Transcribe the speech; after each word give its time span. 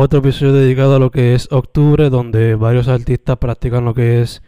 Otro 0.00 0.20
episodio 0.20 0.52
dedicado 0.52 0.94
a 0.94 0.98
lo 1.00 1.10
que 1.10 1.34
es 1.34 1.48
octubre, 1.50 2.08
donde 2.08 2.54
varios 2.54 2.86
artistas 2.86 3.36
practican 3.38 3.84
lo 3.84 3.94
que 3.94 4.20
es 4.20 4.44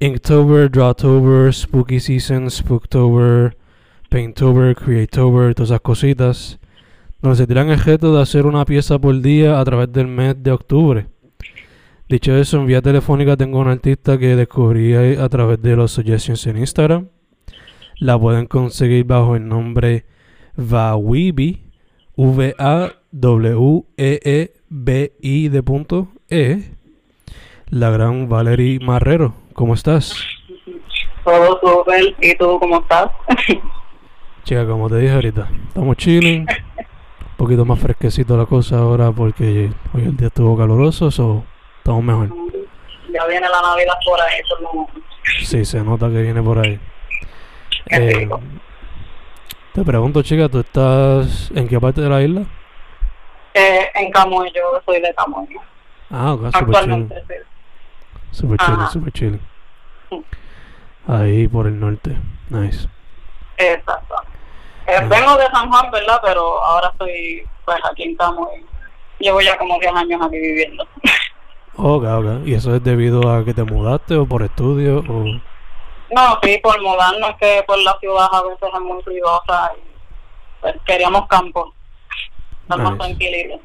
Inktober, 0.00 0.70
Drawtober, 0.70 1.52
Spooky 1.52 2.00
Season, 2.00 2.50
Spooktober, 2.50 3.54
Painttober, 4.08 4.74
Creatober, 4.74 5.54
todas 5.54 5.68
esas 5.68 5.82
cositas. 5.82 6.58
Donde 7.20 7.36
se 7.36 7.46
tiran 7.46 7.68
el 7.68 7.80
reto 7.80 8.16
de 8.16 8.22
hacer 8.22 8.46
una 8.46 8.64
pieza 8.64 8.98
por 8.98 9.20
día 9.20 9.60
a 9.60 9.64
través 9.66 9.92
del 9.92 10.06
mes 10.06 10.42
de 10.42 10.52
octubre. 10.52 11.06
Dicho 12.08 12.34
eso, 12.34 12.60
en 12.60 12.66
vía 12.66 12.80
telefónica 12.80 13.36
tengo 13.36 13.58
una 13.58 13.72
artista 13.72 14.16
que 14.16 14.36
descubrí 14.36 14.94
a 14.94 15.28
través 15.28 15.60
de 15.60 15.76
los 15.76 15.92
suggestions 15.92 16.46
en 16.46 16.56
Instagram. 16.56 17.08
La 17.98 18.18
pueden 18.18 18.46
conseguir 18.46 19.04
bajo 19.04 19.36
el 19.36 19.46
nombre 19.46 20.06
Vawibi, 20.56 21.60
V-A-W-E-E-B-I 24.74 25.48
de 25.48 25.62
punto 25.62 26.08
E. 26.28 26.72
La 27.68 27.90
gran 27.90 28.28
Valerie 28.28 28.80
Marrero, 28.80 29.34
¿cómo 29.52 29.74
estás? 29.74 30.26
Todo 31.24 31.60
súper. 31.60 32.14
¿Y 32.20 32.34
tú 32.34 32.58
cómo 32.58 32.80
estás? 32.80 33.10
Chica, 34.42 34.66
como 34.66 34.90
te 34.90 34.98
dije 34.98 35.14
ahorita, 35.14 35.48
estamos 35.68 35.96
chilling. 35.96 36.40
Un 36.40 37.36
poquito 37.36 37.64
más 37.64 37.78
fresquecito 37.78 38.36
la 38.36 38.46
cosa 38.46 38.78
ahora 38.78 39.12
porque 39.12 39.70
hoy 39.92 40.02
el 40.02 40.16
día 40.16 40.26
estuvo 40.26 40.56
caluroso, 40.56 41.10
so 41.10 41.44
estamos 41.78 42.02
mejor. 42.02 42.30
Ya 43.12 43.26
viene 43.26 43.48
la 43.48 43.62
Navidad 43.62 43.94
por 44.04 44.20
ahí, 44.20 44.40
lo 44.50 44.72
menos. 44.72 44.88
Sí, 45.42 45.64
se 45.64 45.82
nota 45.82 46.10
que 46.10 46.20
viene 46.20 46.42
por 46.42 46.58
ahí. 46.58 46.80
Eh, 47.90 48.28
te 49.72 49.84
pregunto, 49.84 50.22
chica, 50.22 50.48
¿tú 50.48 50.60
estás 50.60 51.50
en 51.54 51.68
qué 51.68 51.78
parte 51.80 52.00
de 52.00 52.08
la 52.08 52.22
isla? 52.22 52.44
Eh, 53.54 53.88
en 53.94 54.10
Camuy, 54.10 54.50
yo 54.54 54.80
soy 54.84 55.00
de 55.00 55.14
Camuy. 55.14 55.48
Ah, 56.10 56.32
ok, 56.32 56.40
super 56.46 56.52
chilling. 56.52 56.74
Actualmente, 56.74 57.22
sí. 57.28 57.34
Super 58.32 58.58
chilling, 58.58 58.80
Ajá. 58.80 58.90
super 58.90 59.12
chilling. 59.12 59.40
Sí. 60.10 60.24
Ahí 61.06 61.48
por 61.48 61.66
el 61.66 61.78
norte. 61.78 62.16
Nice. 62.50 62.88
Exacto. 63.56 64.14
Eh, 64.86 64.96
Ah. 64.98 65.04
vengo 65.08 65.36
de 65.36 65.46
San 65.46 65.70
Juan, 65.70 65.90
¿verdad? 65.90 66.20
Pero 66.22 66.62
ahora 66.64 66.88
estoy 66.92 67.46
pues 67.64 67.78
aquí 67.90 68.02
en 68.02 68.16
Camuy. 68.16 68.64
Llevo 69.20 69.40
ya 69.40 69.56
como 69.56 69.78
10 69.78 69.94
años 69.94 70.20
aquí 70.22 70.38
viviendo. 70.38 70.86
Ok, 71.76 72.04
ok. 72.04 72.46
¿Y 72.46 72.54
eso 72.54 72.72
es 72.76 72.84
debido 72.84 73.28
a 73.34 73.44
que 73.44 73.52
te 73.52 73.64
mudaste 73.64 74.14
o 74.14 74.26
por 74.26 74.44
estudio 74.44 74.98
o...? 74.98 75.24
No, 76.14 76.38
sí, 76.40 76.60
por 76.62 76.80
mudarnos, 76.80 77.34
que 77.40 77.64
por 77.66 77.76
la 77.82 77.98
ciudad 77.98 78.28
a 78.32 78.42
veces 78.44 78.68
es 78.72 78.80
muy 78.80 79.02
ruidosa 79.02 79.72
y 79.76 79.80
pues, 80.60 80.76
queríamos 80.86 81.26
campo. 81.26 81.74
Más 82.68 82.98
Nice. 82.98 83.60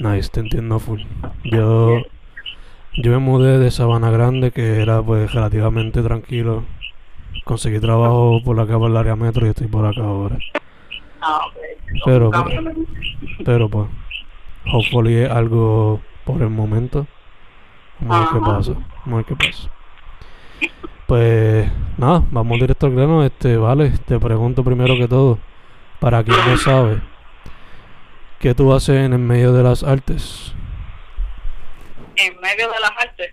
Nice, 0.00 0.28
te 0.30 0.40
entiendo 0.40 0.78
full. 0.78 1.00
Yo, 1.44 2.02
yo 2.94 3.10
me 3.10 3.18
mudé 3.18 3.58
de 3.58 3.70
Sabana 3.70 4.10
Grande, 4.10 4.50
que 4.50 4.80
era 4.80 5.02
pues 5.02 5.32
relativamente 5.32 6.02
tranquilo. 6.02 6.64
Conseguí 7.44 7.80
trabajo 7.80 8.40
por 8.44 8.58
acá, 8.60 8.78
por 8.78 8.90
el 8.90 8.96
área 8.96 9.16
metro, 9.16 9.46
y 9.46 9.50
estoy 9.50 9.66
por 9.66 9.84
acá 9.86 10.02
ahora. 10.02 10.38
Ah, 11.20 11.40
ok. 11.46 11.54
Pero, 12.04 12.26
Un 12.26 12.32
cambio. 12.32 12.74
Pero 13.44 13.68
pues, 13.68 13.88
hopefully 14.72 15.16
es 15.16 15.30
algo 15.30 16.00
por 16.24 16.40
el 16.42 16.50
momento. 16.50 17.06
Vamos 18.00 18.16
a 18.16 18.20
ver 18.20 18.28
qué 18.32 18.46
pasa. 18.46 18.72
Vamos 18.72 19.12
a 19.12 19.16
ver 19.16 19.24
qué 19.24 19.36
pasa. 19.36 19.70
Pues 21.06 21.70
nada, 21.98 22.24
vamos 22.30 22.58
directo 22.58 22.86
al 22.86 22.94
grano. 22.94 23.24
Este, 23.24 23.56
vale, 23.56 23.90
te 24.06 24.18
pregunto 24.18 24.64
primero 24.64 24.96
que 24.96 25.06
todo, 25.06 25.38
para 26.00 26.24
quien 26.24 26.38
no 26.46 26.56
sabe, 26.56 27.00
¿qué 28.42 28.56
tú 28.56 28.74
haces 28.74 28.96
en 28.96 29.12
el 29.12 29.20
medio 29.20 29.52
de 29.52 29.62
las 29.62 29.84
artes? 29.84 30.52
En 32.16 32.40
medio 32.40 32.68
de 32.72 32.80
las 32.80 32.90
artes. 32.90 33.32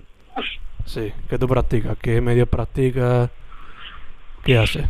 Sí, 0.85 1.11
¿qué 1.27 1.39
tú 1.39 1.47
practicas? 1.47 1.97
¿Qué 1.99 2.21
medios 2.21 2.47
practicas? 2.47 3.31
¿Qué 4.45 4.57
haces? 4.57 4.85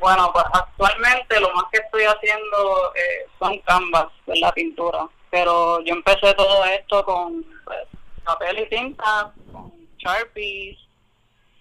Bueno, 0.00 0.30
pues 0.32 0.44
actualmente 0.52 1.38
lo 1.38 1.54
más 1.54 1.64
que 1.70 1.78
estoy 1.78 2.02
haciendo 2.02 2.92
eh, 2.96 3.26
son 3.38 3.58
canvas, 3.60 4.08
de 4.26 4.40
la 4.40 4.50
pintura. 4.52 5.08
Pero 5.30 5.80
yo 5.82 5.94
empecé 5.94 6.34
todo 6.34 6.64
esto 6.64 7.04
con 7.04 7.44
pues, 7.64 7.86
papel 8.24 8.58
y 8.58 8.68
tinta, 8.68 9.32
con 9.52 9.72
Sharpies. 9.98 10.78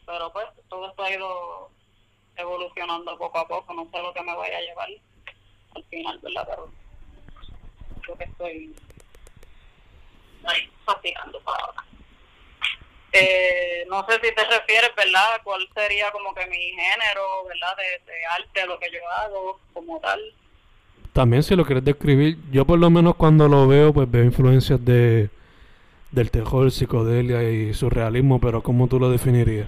Pero 0.07 0.33
pues 0.33 0.47
todo 0.67 0.89
esto 0.89 1.03
ha 1.03 1.11
ido 1.11 1.69
evolucionando 2.37 3.15
poco 3.19 3.37
a 3.37 3.47
poco. 3.47 3.71
No 3.75 3.87
sé 3.91 4.01
lo 4.01 4.11
que 4.13 4.23
me 4.23 4.35
vaya 4.35 4.57
a 4.57 4.61
llevar 4.61 4.89
al 5.75 5.83
final, 5.85 6.19
¿verdad? 6.23 6.47
Pero 6.49 6.80
que 8.17 8.23
estoy 8.25 8.75
ahí, 10.45 10.71
practicando 10.85 11.39
para 11.41 11.63
ahora. 11.63 11.85
Eh, 13.13 13.85
no 13.89 14.05
sé 14.07 14.13
si 14.15 14.33
te 14.33 14.43
refieres, 14.45 14.91
¿verdad? 14.95 15.41
¿Cuál 15.43 15.67
sería 15.75 16.11
como 16.11 16.33
que 16.33 16.45
mi 16.47 16.71
género, 16.71 17.45
¿verdad? 17.45 17.75
De, 17.77 18.11
de 18.11 18.25
arte, 18.25 18.65
lo 18.65 18.79
que 18.79 18.89
yo 18.91 18.99
hago 19.09 19.59
como 19.73 19.99
tal. 19.99 20.19
También 21.13 21.43
si 21.43 21.55
lo 21.55 21.65
quieres 21.65 21.83
describir, 21.83 22.37
yo 22.51 22.65
por 22.65 22.79
lo 22.79 22.89
menos 22.89 23.15
cuando 23.15 23.49
lo 23.49 23.67
veo, 23.67 23.93
pues 23.93 24.09
veo 24.09 24.23
influencias 24.23 24.83
de 24.83 25.29
del 26.11 26.29
terror, 26.29 26.69
psicodelia 26.71 27.41
y 27.43 27.73
surrealismo, 27.73 28.39
pero 28.39 28.61
¿cómo 28.61 28.87
tú 28.87 28.99
lo 28.99 29.09
definirías? 29.09 29.67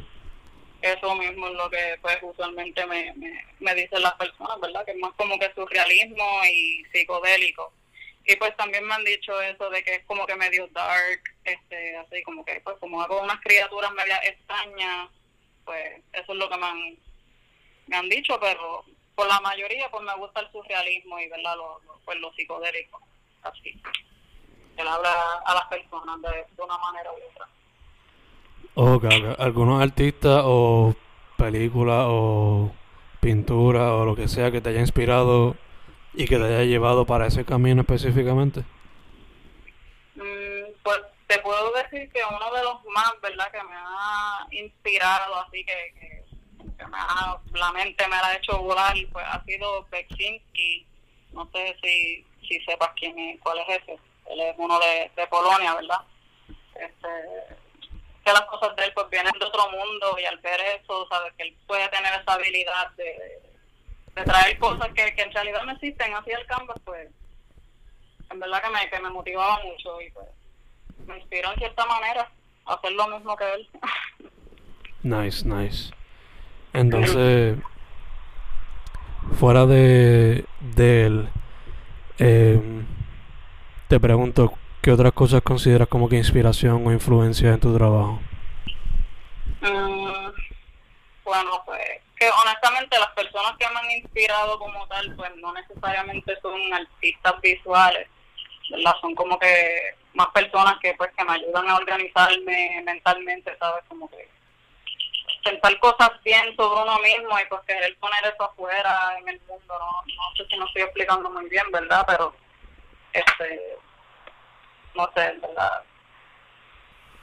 Eso 0.82 1.16
mismo 1.16 1.48
es 1.48 1.54
lo 1.54 1.70
que 1.70 1.98
pues 2.02 2.18
usualmente 2.22 2.86
me, 2.86 3.14
me, 3.14 3.46
me 3.62 3.76
dicen 3.76 4.02
las 4.02 4.14
personas, 4.16 4.60
¿verdad? 4.60 4.84
Que 4.84 4.92
es 4.92 4.98
más 4.98 5.14
como 5.14 5.40
que 5.40 5.50
surrealismo 5.56 6.26
y 6.52 6.84
psicodélico. 6.92 7.72
Y 8.26 8.36
pues 8.38 8.56
también 8.56 8.86
me 8.86 8.94
han 8.94 9.04
dicho 9.04 9.40
eso 9.42 9.70
de 9.70 9.84
que 9.84 9.96
es 9.96 10.06
como 10.06 10.26
que 10.26 10.36
medio 10.36 10.68
dark, 10.70 11.22
este, 11.44 11.98
así 11.98 12.24
como 12.24 12.46
que 12.46 12.62
pues 12.62 12.78
como 12.80 13.02
hago 13.02 13.22
unas 13.22 13.42
criaturas 13.42 13.92
media 13.92 14.18
extrañas, 14.24 15.10
pues 15.66 16.02
eso 16.14 16.32
es 16.32 16.38
lo 16.40 16.50
que 16.50 16.58
me 16.58 16.66
han, 16.66 16.98
me 17.88 17.98
han 17.98 18.10
dicho, 18.10 18.40
pero 18.40 18.86
por 19.16 19.28
la 19.28 19.42
mayoría 19.42 19.90
pues 19.92 20.04
me 20.04 20.16
gusta 20.16 20.40
el 20.40 20.52
surrealismo 20.52 21.20
y 21.20 21.28
verdad 21.28 21.56
lo, 21.58 21.80
lo- 21.82 22.00
pues 22.06 22.18
lo 22.20 22.32
psicodélico, 22.34 23.02
así. 23.44 23.80
Él 24.78 24.88
habla 24.88 25.14
a 25.46 25.54
las 25.54 25.66
personas 25.66 26.22
de, 26.22 26.64
una 26.64 26.78
manera 26.78 27.12
u 27.12 27.16
otra. 27.30 27.48
Ok, 28.76 29.04
ok. 29.06 29.40
¿Algunos 29.40 29.82
artistas 29.82 30.42
o 30.46 30.96
películas 31.38 32.06
o 32.08 32.72
pintura 33.20 33.94
o 33.94 34.06
lo 34.06 34.16
que 34.16 34.28
sea 34.28 34.52
que 34.52 34.62
te 34.62 34.70
haya 34.70 34.80
inspirado 34.80 35.56
y 36.14 36.28
que 36.28 36.38
te 36.38 36.44
haya 36.44 36.64
llevado 36.64 37.06
para 37.06 37.28
ese 37.28 37.46
camino 37.46 37.82
específicamente? 37.82 38.62
Mm, 40.16 40.72
pues 40.84 41.00
te 41.28 41.40
puedo 41.40 41.72
decir 41.74 42.12
que 42.12 42.22
uno 42.30 42.54
de 42.54 42.64
los 42.64 42.84
más, 42.86 43.14
¿verdad? 43.22 43.52
Que 43.52 43.64
me 43.64 43.76
ha 43.76 44.48
inspirado, 44.52 45.36
así 45.42 45.66
que, 45.66 45.94
que, 46.78 46.86
me 46.88 46.98
ha, 46.98 47.38
la 47.54 47.72
mente 47.72 48.08
me 48.08 48.16
ha 48.16 48.36
hecho 48.36 48.60
volar, 48.60 48.96
pues 49.12 49.26
ha 49.28 49.44
sido 49.44 49.88
Beksinski. 49.90 50.86
No 51.32 51.50
sé 51.52 51.76
si, 51.82 52.26
si 52.48 52.60
sepas 52.64 52.92
quién 52.96 53.18
es, 53.18 53.40
cuál 53.42 53.58
es 53.60 53.82
ese. 53.82 53.98
Él 54.28 54.40
es 54.40 54.56
uno 54.58 54.80
de, 54.80 55.12
de 55.16 55.28
Polonia, 55.28 55.74
¿verdad? 55.74 56.02
Este, 56.76 57.08
que 58.24 58.32
las 58.32 58.44
cosas 58.44 58.76
de 58.76 58.86
él 58.86 58.92
pues 58.94 59.10
vienen 59.10 59.34
de 59.38 59.46
otro 59.46 59.70
mundo 59.72 60.16
y 60.22 60.26
al 60.26 60.38
ver 60.38 60.60
eso, 60.62 61.08
sabes 61.10 61.34
que 61.34 61.44
él 61.44 61.58
puede 61.68 61.88
tener 61.90 62.14
esa 62.22 62.34
habilidad 62.34 62.92
de 62.92 63.42
traer 64.14 64.58
cosas 64.60 64.88
que, 64.94 65.14
que 65.16 65.22
en 65.24 65.32
realidad 65.32 65.64
no 65.66 65.72
existen 65.72 66.14
hacia 66.14 66.38
el 66.38 66.46
campo, 66.46 66.74
pues 66.86 67.10
en 68.30 68.40
verdad 68.40 68.62
que 68.62 68.70
me, 68.70 68.90
que 68.90 69.00
me 69.00 69.10
motivaba 69.10 69.60
mucho 69.64 70.02
y 70.02 70.10
pues 70.12 70.28
me 71.08 71.18
inspiró 71.18 71.52
en 71.52 71.60
cierta 71.60 71.86
manera 71.86 72.30
a 72.66 72.74
hacer 72.74 72.92
lo 72.94 73.08
mismo 73.08 73.36
que 73.36 73.54
él. 73.54 73.70
nice, 75.04 75.48
nice. 75.48 75.94
Entonces, 76.74 77.58
fuera 79.40 79.66
de, 79.66 80.46
de 80.60 81.06
él, 81.06 81.30
eh, 82.20 82.62
te 83.88 84.00
pregunto, 84.00 84.54
¿qué 84.82 84.92
otras 84.92 85.14
cosas 85.14 85.42
consideras 85.42 85.88
como 85.88 86.10
que 86.10 86.18
inspiración 86.18 86.86
o 86.88 86.92
influencia 86.92 87.54
en 87.54 87.60
tu 87.60 87.76
trabajo? 87.76 88.20
Mm, 89.62 90.32
bueno, 91.24 91.62
pues 91.66 92.03
honestamente 92.30 93.00
las 93.00 93.12
personas 93.12 93.58
que 93.58 93.68
me 93.70 93.80
han 93.80 93.92
inspirado 93.92 94.58
como 94.60 94.88
tal, 94.88 95.16
pues 95.16 95.36
no 95.38 95.54
necesariamente 95.54 96.40
son 96.42 96.74
artistas 96.74 97.42
visuales, 97.42 98.08
¿verdad? 98.70 98.94
Son 99.02 99.16
como 99.16 99.38
que 99.40 99.96
más 100.14 100.28
personas 100.28 100.78
que 100.82 100.94
pues 100.96 101.12
que 101.18 101.24
me 101.24 101.34
ayudan 101.34 101.70
a 101.70 101.76
organizarme 101.76 102.82
mentalmente, 102.86 103.56
¿sabes? 103.58 103.84
Como 103.88 104.10
que 104.10 104.28
pensar 105.44 105.80
cosas 105.80 106.12
bien 106.24 106.56
sobre 106.56 106.84
uno 106.84 107.00
mismo 107.00 107.40
y 107.40 107.46
pues 107.50 107.62
querer 107.68 107.98
poner 107.98 108.26
eso 108.26 108.44
afuera 108.44 109.16
en 109.20 109.30
el 109.30 109.42
mundo, 109.42 109.80
no, 109.80 110.02
no 110.06 110.36
sé 110.38 110.46
si 110.48 110.58
no 110.58 110.66
estoy 110.66 110.84
explicando 110.84 111.30
muy 111.30 111.50
bien, 111.50 111.66
¿verdad? 111.72 112.06
Pero 112.08 112.36
este 113.14 113.78
no 114.96 115.10
sé, 115.16 115.34
verdad 115.42 115.84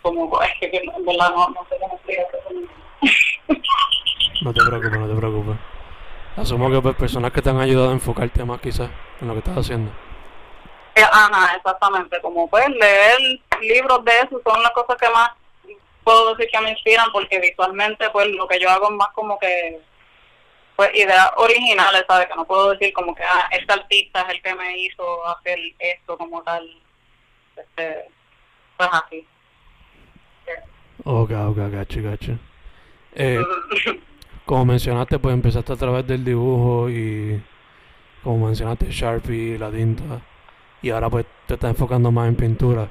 como 0.02 0.42
es 0.42 0.50
que 0.60 0.68
verdad 0.68 1.30
no, 1.30 1.48
no 1.50 1.66
sé 1.68 1.76
cómo 1.78 1.94
explicar 1.94 2.26
eso. 2.34 2.50
No 4.42 4.52
te 4.54 4.60
preocupes, 4.64 4.98
no 4.98 5.08
te 5.08 5.14
preocupes. 5.14 5.56
Asumo 6.36 6.70
que 6.70 6.80
pues, 6.80 6.96
personas 6.96 7.32
que 7.32 7.42
te 7.42 7.50
han 7.50 7.60
ayudado 7.60 7.90
a 7.90 7.92
enfocarte 7.92 8.44
más 8.44 8.60
quizás 8.60 8.90
en 9.20 9.28
lo 9.28 9.34
que 9.34 9.40
estás 9.40 9.58
haciendo. 9.58 9.90
Eh, 10.94 11.02
ajá, 11.02 11.56
exactamente. 11.56 12.20
Como 12.20 12.48
pues 12.48 12.68
leer 12.68 13.18
libros 13.60 14.04
de 14.04 14.12
eso 14.18 14.40
son 14.44 14.62
las 14.62 14.72
cosas 14.72 14.96
que 14.96 15.10
más 15.10 15.30
puedo 16.04 16.34
decir 16.34 16.50
que 16.50 16.60
me 16.60 16.70
inspiran 16.70 17.12
porque 17.12 17.38
visualmente 17.38 18.08
pues 18.10 18.28
lo 18.28 18.48
que 18.48 18.58
yo 18.58 18.70
hago 18.70 18.90
es 18.90 18.96
más 18.96 19.08
como 19.08 19.38
que 19.38 19.80
pues 20.76 20.90
ideas 20.94 21.30
originales, 21.36 22.04
¿sabes? 22.08 22.26
Que 22.28 22.34
no 22.36 22.46
puedo 22.46 22.70
decir 22.70 22.92
como 22.94 23.14
que 23.14 23.22
ah, 23.22 23.48
este 23.50 23.72
artista 23.72 24.22
es 24.22 24.28
el 24.30 24.42
que 24.42 24.54
me 24.54 24.78
hizo 24.78 25.26
hacer 25.28 25.58
esto 25.78 26.16
como 26.16 26.42
tal. 26.42 26.66
Este, 27.56 28.08
pues 28.78 28.88
así. 28.90 29.26
Ok, 31.04 31.30
ok, 31.30 31.56
gacho, 31.70 32.02
gacho. 32.02 32.38
Eh, 33.14 33.40
como 34.50 34.64
mencionaste, 34.64 35.20
pues 35.20 35.32
empezaste 35.32 35.74
a 35.74 35.76
través 35.76 36.04
del 36.08 36.24
dibujo 36.24 36.90
y 36.90 37.40
como 38.20 38.48
mencionaste 38.48 38.90
Sharpie, 38.90 39.56
la 39.56 39.70
tinta 39.70 40.20
y 40.82 40.90
ahora 40.90 41.08
pues 41.08 41.24
te 41.46 41.54
estás 41.54 41.70
enfocando 41.70 42.10
más 42.10 42.26
en 42.26 42.34
pintura. 42.34 42.90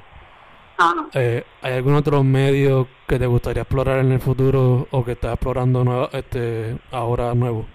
Eh, 1.12 1.44
¿Hay 1.60 1.74
algún 1.74 1.96
otro 1.96 2.24
medio 2.24 2.88
que 3.06 3.18
te 3.18 3.26
gustaría 3.26 3.64
explorar 3.64 3.98
en 3.98 4.10
el 4.10 4.22
futuro 4.22 4.88
o 4.90 5.04
que 5.04 5.12
estás 5.12 5.34
explorando 5.34 5.84
nuevo, 5.84 6.08
este 6.12 6.78
ahora 6.92 7.34
nuevo? 7.34 7.66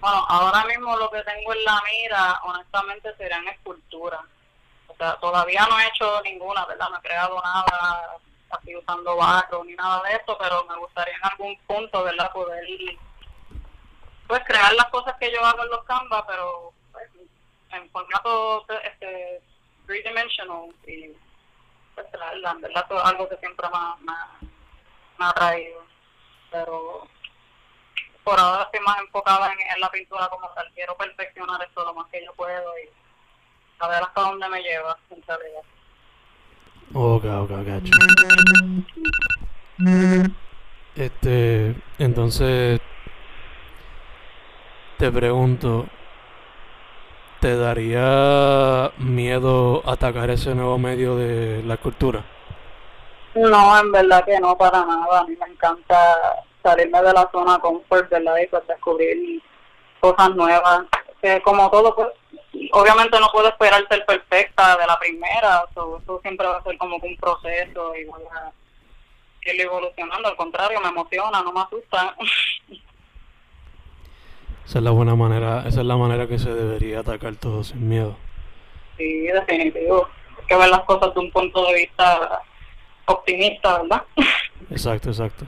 Bueno, 0.00 0.26
ahora 0.28 0.62
mismo 0.66 0.94
lo 0.94 1.10
que 1.10 1.22
tengo 1.22 1.54
en 1.54 1.64
la 1.64 1.80
mira, 1.90 2.40
honestamente, 2.44 3.08
serían 3.16 3.48
esculturas. 3.48 4.20
O 4.88 4.94
sea, 4.94 5.14
todavía 5.14 5.66
no 5.70 5.80
he 5.80 5.86
hecho 5.86 6.20
ninguna, 6.22 6.66
¿verdad? 6.66 6.90
No 6.90 6.98
he 6.98 7.00
creado 7.00 7.40
nada 7.42 8.18
así 8.50 8.76
usando 8.76 9.16
barro 9.16 9.64
ni 9.64 9.74
nada 9.74 10.02
de 10.04 10.14
eso, 10.16 10.36
pero 10.38 10.64
me 10.64 10.76
gustaría 10.76 11.14
en 11.14 11.24
algún 11.24 11.58
punto, 11.66 12.02
¿verdad? 12.02 12.32
Poder, 12.32 12.66
pues, 14.26 14.42
crear 14.44 14.72
las 14.74 14.86
cosas 14.86 15.14
que 15.18 15.32
yo 15.32 15.44
hago 15.44 15.62
en 15.64 15.70
los 15.70 15.84
Canvas, 15.84 16.24
pero 16.26 16.72
pues, 16.92 17.08
en 17.72 17.90
formato 17.90 18.66
este, 18.84 19.42
three-dimensional 19.86 20.74
y 20.86 21.12
pues 21.94 22.10
traerla, 22.12 22.54
¿verdad? 22.54 22.86
Todo 22.88 23.04
algo 23.04 23.28
que 23.28 23.36
siempre 23.38 23.66
me, 23.68 24.12
me, 25.18 25.24
ha 25.24 25.32
traído. 25.32 25.84
Pero 26.50 27.08
por 28.22 28.38
ahora 28.38 28.64
estoy 28.64 28.80
más 28.80 29.00
enfocada 29.00 29.52
en, 29.52 29.80
la 29.80 29.90
pintura 29.90 30.28
como 30.28 30.48
tal. 30.50 30.70
Quiero 30.74 30.96
perfeccionar 30.96 31.62
esto 31.62 31.84
lo 31.84 31.94
más 31.94 32.08
que 32.10 32.24
yo 32.24 32.32
puedo 32.34 32.78
y 32.78 32.88
a 33.80 33.88
ver 33.88 34.02
hasta 34.02 34.20
dónde 34.20 34.48
me 34.48 34.62
lleva, 34.62 34.96
en 35.10 35.22
realidad. 35.22 35.62
Ok, 36.94 37.24
ok, 37.24 37.50
gacho. 37.66 37.92
Este, 40.96 41.74
entonces, 41.98 42.80
te 44.96 45.12
pregunto, 45.12 45.86
¿te 47.40 47.56
daría 47.56 48.90
miedo 48.98 49.82
atacar 49.88 50.30
ese 50.30 50.54
nuevo 50.54 50.78
medio 50.78 51.16
de 51.16 51.62
la 51.62 51.76
cultura? 51.76 52.24
No, 53.34 53.78
en 53.78 53.92
verdad 53.92 54.24
que 54.24 54.40
no, 54.40 54.56
para 54.56 54.84
nada. 54.84 55.20
A 55.20 55.24
mí 55.24 55.36
me 55.38 55.52
encanta 55.52 56.16
salirme 56.62 57.00
de 57.02 57.12
la 57.12 57.28
zona 57.30 57.58
confort, 57.58 58.10
¿verdad? 58.10 58.38
Y 58.42 58.46
pues 58.48 58.66
descubrir 58.66 59.42
cosas 60.00 60.34
nuevas. 60.34 60.82
Que 61.22 61.40
como 61.42 61.70
todo, 61.70 61.94
pues 61.94 62.08
obviamente 62.72 63.18
no 63.20 63.28
puedo 63.32 63.48
esperar 63.48 63.86
ser 63.88 64.04
perfecta 64.06 64.76
de 64.76 64.86
la 64.86 64.98
primera, 64.98 65.64
eso, 65.70 66.00
siempre 66.22 66.46
va 66.46 66.58
a 66.58 66.62
ser 66.62 66.78
como 66.78 66.96
un 66.96 67.16
proceso 67.16 67.94
y 67.96 68.04
voy 68.04 68.22
a 68.32 68.52
ir 69.50 69.60
evolucionando, 69.60 70.28
al 70.28 70.36
contrario, 70.36 70.80
me 70.80 70.88
emociona, 70.88 71.42
no 71.42 71.52
me 71.52 71.60
asusta. 71.60 72.14
Esa 74.66 74.78
es 74.80 74.84
la 74.84 74.90
buena 74.90 75.16
manera, 75.16 75.64
esa 75.66 75.80
es 75.80 75.86
la 75.86 75.96
manera 75.96 76.26
que 76.28 76.38
se 76.38 76.52
debería 76.52 77.00
atacar 77.00 77.34
todo 77.36 77.64
sin 77.64 77.88
miedo. 77.88 78.18
Sí, 78.98 79.22
definitivo. 79.22 80.06
Hay 80.38 80.44
que 80.46 80.56
ver 80.56 80.68
las 80.68 80.82
cosas 80.82 81.14
de 81.14 81.20
un 81.20 81.30
punto 81.30 81.64
de 81.68 81.74
vista 81.74 82.42
optimista, 83.06 83.80
¿verdad? 83.80 84.02
Exacto, 84.70 85.08
exacto. 85.08 85.46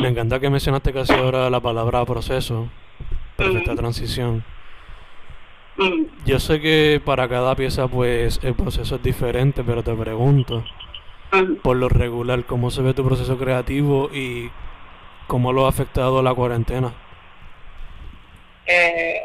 Me 0.00 0.08
encanta 0.08 0.40
que 0.40 0.48
mencionaste 0.48 0.94
casi 0.94 1.12
ahora 1.12 1.50
la 1.50 1.60
palabra 1.60 2.02
proceso, 2.06 2.70
perfecta 3.36 3.74
transición. 3.74 4.42
Mm. 5.76 6.04
Yo 6.24 6.38
sé 6.38 6.60
que 6.60 7.00
para 7.04 7.28
cada 7.28 7.54
pieza 7.56 7.88
pues 7.88 8.40
el 8.42 8.54
proceso 8.54 8.96
es 8.96 9.02
diferente, 9.02 9.62
pero 9.64 9.82
te 9.82 9.94
pregunto, 9.94 10.64
mm. 11.32 11.56
por 11.56 11.76
lo 11.76 11.88
regular, 11.88 12.44
¿cómo 12.44 12.70
se 12.70 12.82
ve 12.82 12.94
tu 12.94 13.04
proceso 13.04 13.36
creativo 13.38 14.08
y 14.12 14.50
cómo 15.26 15.52
lo 15.52 15.66
ha 15.66 15.68
afectado 15.68 16.22
la 16.22 16.34
cuarentena? 16.34 16.94
Eh, 18.66 19.20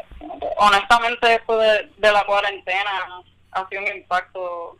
honestamente, 0.56 1.26
después 1.26 1.58
de, 1.96 2.12
la 2.12 2.24
cuarentena 2.24 3.22
ha 3.52 3.68
sido 3.68 3.82
un 3.82 3.88
impacto 3.88 4.76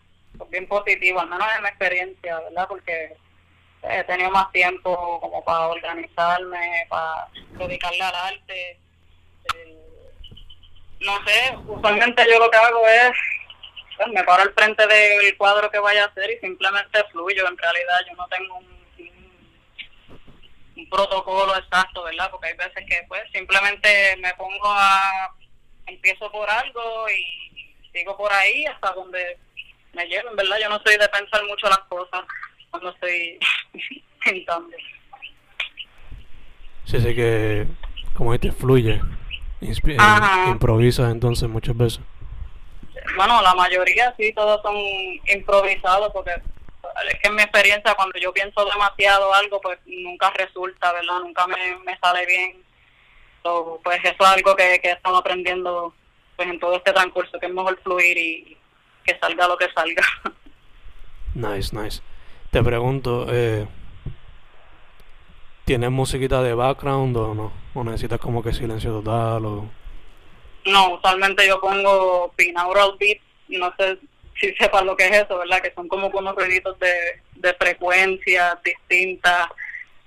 bien 0.50 0.66
positivo, 0.66 1.20
al 1.20 1.28
menos 1.28 1.46
en 1.56 1.62
mi 1.62 1.68
experiencia, 1.68 2.40
¿verdad? 2.40 2.66
Porque 2.68 3.16
he 3.82 4.04
tenido 4.04 4.30
más 4.30 4.50
tiempo 4.52 5.18
como 5.20 5.42
para 5.44 5.68
organizarme, 5.68 6.86
para 6.88 7.28
dedicarle 7.58 8.02
al 8.02 8.14
arte. 8.14 8.78
No 11.00 11.18
sé, 11.26 11.56
usualmente 11.66 12.24
yo 12.30 12.38
lo 12.38 12.50
que 12.50 12.56
hago 12.58 12.86
es, 12.86 13.12
pues, 13.96 14.08
me 14.08 14.22
paro 14.24 14.42
al 14.42 14.52
frente 14.52 14.86
del 14.86 15.36
cuadro 15.36 15.70
que 15.70 15.78
vaya 15.78 16.04
a 16.04 16.06
hacer 16.08 16.30
y 16.30 16.38
simplemente 16.38 17.02
fluyo. 17.10 17.48
En 17.48 17.56
realidad 17.56 17.96
yo 18.08 18.16
no 18.16 18.28
tengo 18.28 18.56
un, 18.56 18.80
protocolo 20.90 21.56
exacto, 21.56 22.02
¿verdad? 22.02 22.28
Porque 22.32 22.48
hay 22.48 22.56
veces 22.56 22.84
que 22.88 23.04
pues 23.06 23.22
simplemente 23.32 24.16
me 24.16 24.34
pongo 24.34 24.72
a, 24.72 25.32
empiezo 25.86 26.32
por 26.32 26.50
algo 26.50 27.06
y 27.08 27.88
sigo 27.92 28.16
por 28.16 28.32
ahí 28.32 28.66
hasta 28.66 28.90
donde 28.94 29.38
me 29.92 30.04
lleven, 30.06 30.34
¿verdad? 30.34 30.56
Yo 30.60 30.68
no 30.68 30.80
soy 30.84 30.96
de 30.96 31.08
pensar 31.08 31.44
mucho 31.44 31.68
las 31.68 31.78
cosas 31.80 32.24
cuando 32.70 32.90
estoy 32.90 33.38
pintando. 34.24 34.76
Sí, 36.86 37.00
sí 37.00 37.14
que, 37.14 37.66
como 38.14 38.36
te 38.40 38.50
fluye. 38.50 39.00
Improvisa 39.60 40.46
improvisas 40.48 41.12
entonces 41.12 41.48
muchas 41.48 41.76
veces. 41.76 42.00
Bueno, 43.16 43.42
la 43.42 43.54
mayoría 43.54 44.14
sí, 44.18 44.32
todos 44.32 44.62
son 44.62 44.76
improvisados 45.34 46.10
porque 46.12 46.30
es 46.30 47.18
que 47.20 47.28
en 47.28 47.34
mi 47.34 47.42
experiencia 47.42 47.94
cuando 47.94 48.18
yo 48.18 48.32
pienso 48.32 48.64
demasiado 48.64 49.32
algo 49.34 49.60
pues 49.60 49.78
nunca 49.86 50.30
resulta, 50.30 50.92
¿verdad? 50.92 51.20
Nunca 51.20 51.46
me, 51.46 51.76
me 51.84 51.98
sale 51.98 52.26
bien. 52.26 52.62
pues 53.82 54.00
eso 54.04 54.16
es 54.18 54.26
algo 54.26 54.56
que, 54.56 54.80
que 54.82 54.92
estamos 54.92 55.20
aprendiendo 55.20 55.94
pues 56.36 56.48
en 56.48 56.58
todo 56.58 56.76
este 56.76 56.92
transcurso, 56.92 57.38
que 57.38 57.46
es 57.46 57.52
mejor 57.52 57.78
fluir 57.82 58.16
y 58.16 58.56
que 59.04 59.18
salga 59.18 59.46
lo 59.48 59.56
que 59.56 59.68
salga. 59.74 60.02
Nice, 61.32 61.74
nice. 61.76 62.02
Te 62.50 62.60
pregunto, 62.60 63.26
eh, 63.30 63.64
¿tienes 65.70 65.92
musiquita 65.92 66.42
de 66.42 66.52
background 66.52 67.16
o 67.16 67.32
no? 67.32 67.52
¿O 67.74 67.84
necesitas 67.84 68.18
como 68.18 68.42
que 68.42 68.52
silencio 68.52 68.90
total 68.90 69.44
o...? 69.44 69.70
No, 70.64 70.94
usualmente 70.94 71.46
yo 71.46 71.60
pongo 71.60 72.34
binaural 72.36 72.96
beats, 72.98 73.22
no 73.46 73.72
sé 73.78 73.96
si 74.40 74.52
sepas 74.58 74.82
lo 74.82 74.96
que 74.96 75.06
es 75.06 75.18
eso, 75.18 75.38
¿verdad? 75.38 75.62
Que 75.62 75.72
son 75.72 75.86
como 75.86 76.08
unos 76.08 76.34
ruiditos 76.34 76.76
de, 76.80 77.22
de 77.36 77.54
frecuencias 77.54 78.60
distintas. 78.64 79.46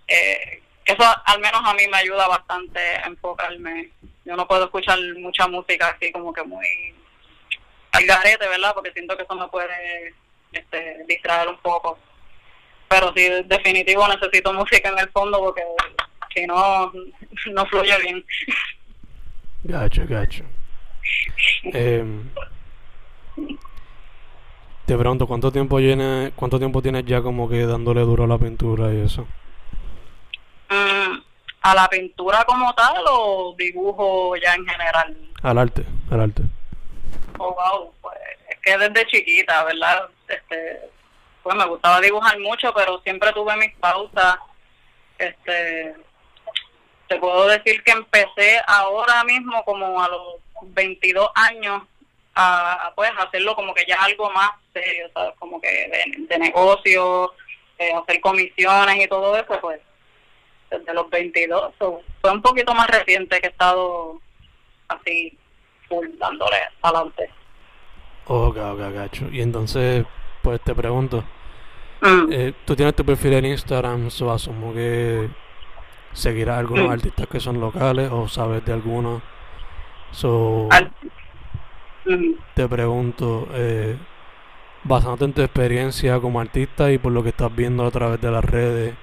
Eh, 0.05 0.61
eso 0.83 1.01
al 1.27 1.39
menos 1.39 1.61
a 1.63 1.73
mí 1.75 1.83
me 1.89 1.97
ayuda 1.97 2.27
bastante 2.27 2.81
a 2.81 3.07
enfocarme. 3.07 3.89
Yo 4.25 4.35
no 4.35 4.45
puedo 4.45 4.65
escuchar 4.65 4.99
mucha 5.17 5.47
música 5.47 5.95
así 5.95 6.11
como 6.11 6.33
que 6.33 6.43
muy 6.43 6.93
al 7.93 8.05
garete, 8.05 8.49
¿verdad? 8.49 8.73
Porque 8.73 8.91
siento 8.91 9.15
que 9.15 9.23
eso 9.23 9.35
me 9.35 9.47
puede 9.47 10.13
este, 10.51 11.05
distraer 11.07 11.47
un 11.47 11.57
poco. 11.59 11.97
Pero 12.93 13.11
sí, 13.15 13.27
definitivo 13.45 14.07
necesito 14.07 14.53
música 14.53 14.89
en 14.89 14.99
el 14.99 15.09
fondo 15.09 15.39
porque 15.39 15.63
si 16.31 16.45
no, 16.45 16.91
no 17.51 17.65
fluye 17.65 17.97
bien. 18.03 18.23
Gacho, 19.63 20.03
gacho. 20.07 20.43
Eh, 21.73 22.05
te 24.85 24.95
pregunto, 24.95 25.25
¿cuánto 25.25 25.51
tiempo, 25.51 25.79
tiene, 25.79 26.33
¿cuánto 26.35 26.59
tiempo 26.59 26.83
tienes 26.83 27.03
ya 27.05 27.23
como 27.23 27.49
que 27.49 27.65
dándole 27.65 28.01
duro 28.01 28.25
a 28.25 28.27
la 28.27 28.37
pintura 28.37 28.93
y 28.93 28.99
eso? 28.99 29.27
Mm, 30.69 31.17
¿A 31.61 31.73
la 31.73 31.87
pintura 31.87 32.45
como 32.45 32.75
tal 32.75 33.03
o 33.09 33.55
dibujo 33.57 34.35
ya 34.35 34.53
en 34.53 34.67
general? 34.67 35.17
Al 35.41 35.57
arte, 35.57 35.83
al 36.11 36.21
arte. 36.21 36.43
Oh, 37.39 37.55
wow, 37.55 37.91
pues 38.01 38.17
es 38.49 38.59
que 38.59 38.77
desde 38.77 39.07
chiquita, 39.07 39.63
¿verdad? 39.63 40.09
Este, 40.27 40.92
pues 41.43 41.55
me 41.55 41.65
gustaba 41.65 41.99
dibujar 42.01 42.39
mucho, 42.39 42.73
pero 42.73 42.99
siempre 43.01 43.31
tuve 43.33 43.55
mis 43.57 43.75
pausas. 43.75 44.37
Este, 45.17 45.95
te 47.07 47.19
puedo 47.19 47.47
decir 47.47 47.83
que 47.83 47.91
empecé 47.91 48.59
ahora 48.65 49.23
mismo 49.23 49.63
como 49.65 50.01
a 50.01 50.07
los 50.07 50.35
22 50.63 51.29
años 51.35 51.83
a, 52.35 52.91
pues 52.95 53.11
hacerlo 53.19 53.55
como 53.55 53.73
que 53.73 53.85
ya 53.85 53.97
algo 54.01 54.31
más 54.31 54.51
serio, 54.73 55.09
¿sabes? 55.13 55.35
Como 55.37 55.61
que 55.61 55.67
de, 55.69 56.25
de 56.25 56.39
negocio, 56.39 57.33
eh, 57.77 57.93
hacer 57.93 58.21
comisiones 58.21 59.03
y 59.03 59.07
todo 59.07 59.35
eso, 59.37 59.59
pues 59.61 59.79
desde 60.69 60.93
los 60.93 61.09
22. 61.09 61.73
fue 61.77 62.31
un 62.31 62.41
poquito 62.41 62.73
más 62.73 62.87
reciente 62.87 63.39
que 63.39 63.47
he 63.47 63.49
estado 63.51 64.19
así, 64.87 65.37
full, 65.87 66.07
dándole 66.17 66.57
adelante. 66.81 67.29
Ok, 68.25 68.55
gacho. 68.55 69.27
Y 69.31 69.41
entonces, 69.41 70.05
pues 70.43 70.61
te 70.61 70.75
pregunto, 70.75 71.23
mm. 72.01 72.31
eh, 72.31 72.53
tú 72.65 72.75
tienes 72.75 72.93
tu 72.95 73.05
perfil 73.05 73.33
en 73.33 73.45
Instagram, 73.45 74.11
so 74.11 74.31
asumo 74.31 74.73
que 74.73 75.29
seguirás 76.11 76.59
algunos 76.59 76.87
mm. 76.87 76.91
artistas 76.91 77.27
que 77.27 77.39
son 77.39 77.59
locales 77.59 78.11
o 78.11 78.27
sabes 78.27 78.63
de 78.65 78.73
algunos. 78.73 79.23
So, 80.11 80.69
te 82.53 82.67
pregunto, 82.67 83.47
eh, 83.53 83.97
basándote 84.83 85.25
en 85.25 85.33
tu 85.33 85.41
experiencia 85.41 86.19
como 86.19 86.41
artista 86.41 86.91
y 86.91 86.97
por 86.97 87.13
lo 87.13 87.23
que 87.23 87.29
estás 87.29 87.55
viendo 87.55 87.85
a 87.85 87.91
través 87.91 88.19
de 88.21 88.29
las 88.29 88.43
redes 88.43 88.93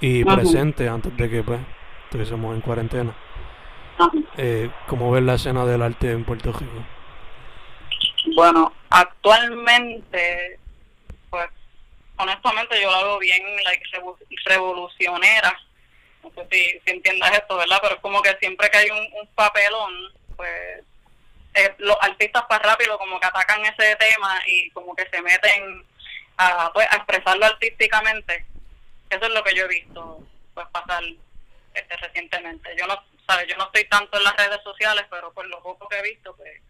y 0.00 0.24
presente 0.24 0.88
antes 0.88 1.16
de 1.16 1.30
que 1.30 1.42
pues 1.42 1.60
estuviésemos 2.04 2.54
en 2.54 2.62
cuarentena, 2.62 3.12
eh, 4.38 4.70
¿cómo 4.88 5.10
ves 5.10 5.22
la 5.22 5.34
escena 5.34 5.64
del 5.66 5.82
arte 5.82 6.10
en 6.10 6.24
Puerto 6.24 6.52
Rico? 6.52 6.93
Bueno, 8.26 8.72
actualmente, 8.90 10.58
pues 11.30 11.48
honestamente 12.16 12.80
yo 12.80 12.90
lo 12.90 13.04
veo 13.04 13.18
bien 13.18 13.42
like, 13.64 13.84
revolucionera. 14.46 15.58
No 16.22 16.30
sé 16.30 16.48
si, 16.50 16.80
si 16.84 16.90
entiendas 16.90 17.32
esto, 17.32 17.56
¿verdad? 17.56 17.78
Pero 17.82 17.96
es 17.96 18.00
como 18.00 18.22
que 18.22 18.34
siempre 18.38 18.70
que 18.70 18.78
hay 18.78 18.90
un, 18.90 19.28
papelón, 19.34 19.92
pues 20.36 20.82
eh, 21.54 21.74
los 21.78 21.96
artistas 22.00 22.44
para 22.48 22.70
rápido 22.70 22.98
como 22.98 23.20
que 23.20 23.26
atacan 23.26 23.64
ese 23.66 23.96
tema 23.96 24.42
y 24.46 24.70
como 24.70 24.94
que 24.94 25.08
se 25.10 25.20
meten 25.20 25.84
a, 26.38 26.72
pues, 26.72 26.86
a 26.90 26.96
expresarlo 26.96 27.44
artísticamente. 27.44 28.46
Eso 29.10 29.26
es 29.26 29.32
lo 29.32 29.44
que 29.44 29.54
yo 29.54 29.64
he 29.64 29.68
visto 29.68 30.26
pues 30.54 30.66
pasar 30.68 31.02
este 31.74 31.96
recientemente. 31.96 32.70
Yo 32.76 32.86
no, 32.86 32.96
sabes, 33.26 33.46
yo 33.48 33.56
no 33.56 33.64
estoy 33.64 33.84
tanto 33.84 34.16
en 34.16 34.24
las 34.24 34.36
redes 34.36 34.62
sociales, 34.62 35.04
pero 35.10 35.32
por 35.32 35.46
lo 35.46 35.62
poco 35.62 35.88
que 35.88 35.98
he 35.98 36.02
visto 36.02 36.34
pues 36.36 36.60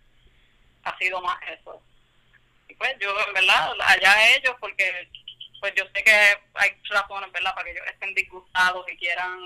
ha 0.84 0.98
sido 0.98 1.20
más 1.20 1.38
eso. 1.58 1.80
Y 2.68 2.74
pues 2.74 2.94
yo 3.00 3.10
en 3.26 3.34
verdad 3.34 3.72
allá 3.86 4.36
ellos 4.36 4.54
porque 4.60 5.08
pues 5.60 5.74
yo 5.76 5.84
sé 5.94 6.04
que 6.04 6.12
hay 6.54 6.70
razones, 6.90 7.32
¿verdad? 7.32 7.54
Para 7.54 7.64
que 7.64 7.70
ellos 7.72 7.86
estén 7.86 8.14
disgustados 8.14 8.86
y 8.92 8.96
quieran 8.96 9.38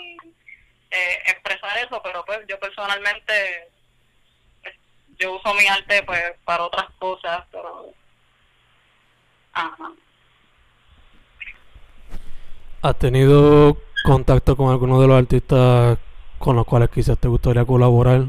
eh, 0.90 1.18
expresar 1.26 1.78
eso, 1.78 2.00
pero 2.02 2.24
pues 2.24 2.40
yo 2.48 2.58
personalmente 2.58 3.68
yo 5.18 5.36
uso 5.36 5.54
mi 5.54 5.66
arte 5.66 6.02
pues 6.04 6.22
para 6.44 6.64
otras 6.64 6.86
cosas, 6.98 7.44
pero... 7.50 7.92
Ajá. 9.52 9.92
¿Has 12.82 12.98
tenido 12.98 13.76
contacto 14.04 14.56
con 14.56 14.70
alguno 14.70 15.00
de 15.00 15.08
los 15.08 15.18
artistas 15.18 15.98
con 16.38 16.54
los 16.54 16.64
cuales 16.64 16.90
quizás 16.90 17.18
te 17.18 17.26
gustaría 17.26 17.64
colaborar? 17.64 18.26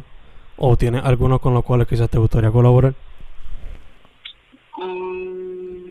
¿O 0.62 0.75
tienes 0.75 1.04
algunos 1.06 1.39
con 1.39 1.54
los 1.54 1.63
cuales 1.63 1.88
quizás 1.88 2.10
te 2.10 2.18
gustaría 2.18 2.51
colaborar? 2.51 2.94
Mm, 4.75 5.89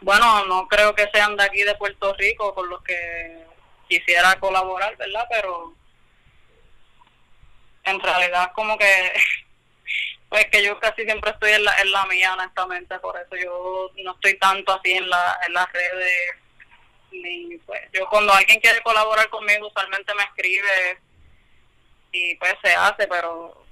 bueno, 0.00 0.44
no 0.46 0.68
creo 0.68 0.94
que 0.94 1.08
sean 1.12 1.36
de 1.36 1.42
aquí 1.42 1.62
de 1.62 1.74
Puerto 1.74 2.14
Rico 2.14 2.54
con 2.54 2.68
los 2.68 2.80
que 2.82 3.44
quisiera 3.88 4.38
colaborar, 4.38 4.96
¿verdad? 4.96 5.26
Pero 5.28 5.74
en 7.84 8.00
realidad 8.00 8.52
como 8.54 8.78
que 8.78 8.86
Pues 10.28 10.46
que 10.46 10.64
yo 10.64 10.78
casi 10.80 11.04
siempre 11.04 11.30
estoy 11.30 11.52
en 11.52 11.64
la, 11.64 11.80
en 11.80 11.92
la 11.92 12.04
mía, 12.06 12.34
honestamente, 12.34 12.98
por 12.98 13.16
eso 13.16 13.36
yo 13.36 13.90
no 14.02 14.12
estoy 14.12 14.36
tanto 14.38 14.72
así 14.72 14.92
en, 14.92 15.08
la, 15.08 15.38
en 15.46 15.52
las 15.52 15.72
redes. 15.72 16.34
Ni, 17.12 17.56
pues, 17.58 17.80
yo 17.92 18.08
cuando 18.08 18.32
alguien 18.32 18.60
quiere 18.60 18.80
colaborar 18.82 19.28
conmigo, 19.30 19.68
usualmente 19.68 20.12
me 20.14 20.24
escribe 20.24 20.98
y 22.16 22.36
pues 22.36 22.54
se 22.62 22.74
hace, 22.74 23.06
pero 23.08 23.64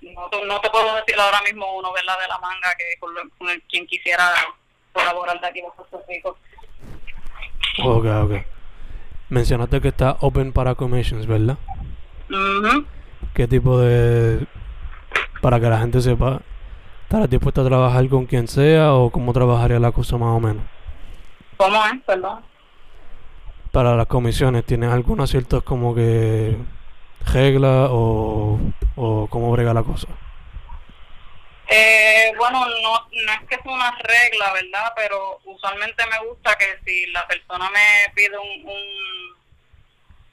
no, 0.00 0.44
no 0.46 0.60
te 0.60 0.70
puedo 0.70 0.94
decir 0.96 1.18
ahora 1.18 1.40
mismo 1.42 1.76
uno, 1.76 1.92
¿verdad? 1.92 2.18
De 2.20 2.28
la 2.28 2.38
manga 2.38 2.74
que 2.76 2.98
con, 3.00 3.48
el, 3.48 3.62
quien 3.62 3.86
quisiera 3.86 4.32
colaborar 4.92 5.40
de 5.40 5.46
aquí 5.46 5.60
de 5.60 5.68
Puerto 5.76 6.02
Rico. 6.08 6.38
Ok, 7.82 8.04
ok. 8.06 8.46
Mencionaste 9.30 9.80
que 9.80 9.88
está 9.88 10.16
open 10.20 10.52
para 10.52 10.74
commissions, 10.74 11.26
¿verdad? 11.26 11.56
¿Qué 13.34 13.48
tipo 13.48 13.78
de 13.78 14.46
para 15.40 15.60
que 15.60 15.68
la 15.68 15.78
gente 15.78 16.00
sepa, 16.00 16.40
¿estarás 17.02 17.28
dispuesto 17.28 17.60
a 17.60 17.66
trabajar 17.66 18.08
con 18.08 18.24
quien 18.24 18.48
sea 18.48 18.94
o 18.94 19.10
cómo 19.10 19.32
trabajaría 19.32 19.78
la 19.78 19.92
cosa 19.92 20.16
más 20.16 20.30
o 20.30 20.40
menos? 20.40 20.64
¿Cómo 21.58 21.84
es? 21.84 22.02
Perdón. 22.06 22.40
Para 23.70 23.94
las 23.94 24.06
comisiones, 24.06 24.64
¿tienes 24.64 24.90
alguna 24.90 25.26
ciertas 25.26 25.62
como 25.62 25.94
que 25.94 26.56
regla 27.32 27.88
o, 27.90 28.58
o 28.96 29.26
cómo 29.28 29.50
brega 29.52 29.74
la 29.74 29.82
cosa? 29.82 30.08
Eh, 31.68 32.32
bueno, 32.36 32.66
no, 32.66 33.08
no 33.10 33.32
es 33.32 33.48
que 33.48 33.54
es 33.54 33.64
una 33.64 33.90
regla, 33.98 34.52
¿verdad? 34.52 34.92
Pero 34.96 35.40
usualmente 35.44 36.04
me 36.06 36.26
gusta 36.28 36.54
que 36.56 36.78
si 36.84 37.06
la 37.06 37.26
persona 37.26 37.70
me 37.70 38.12
pide 38.14 38.36
un, 38.38 38.68
un, 38.68 39.34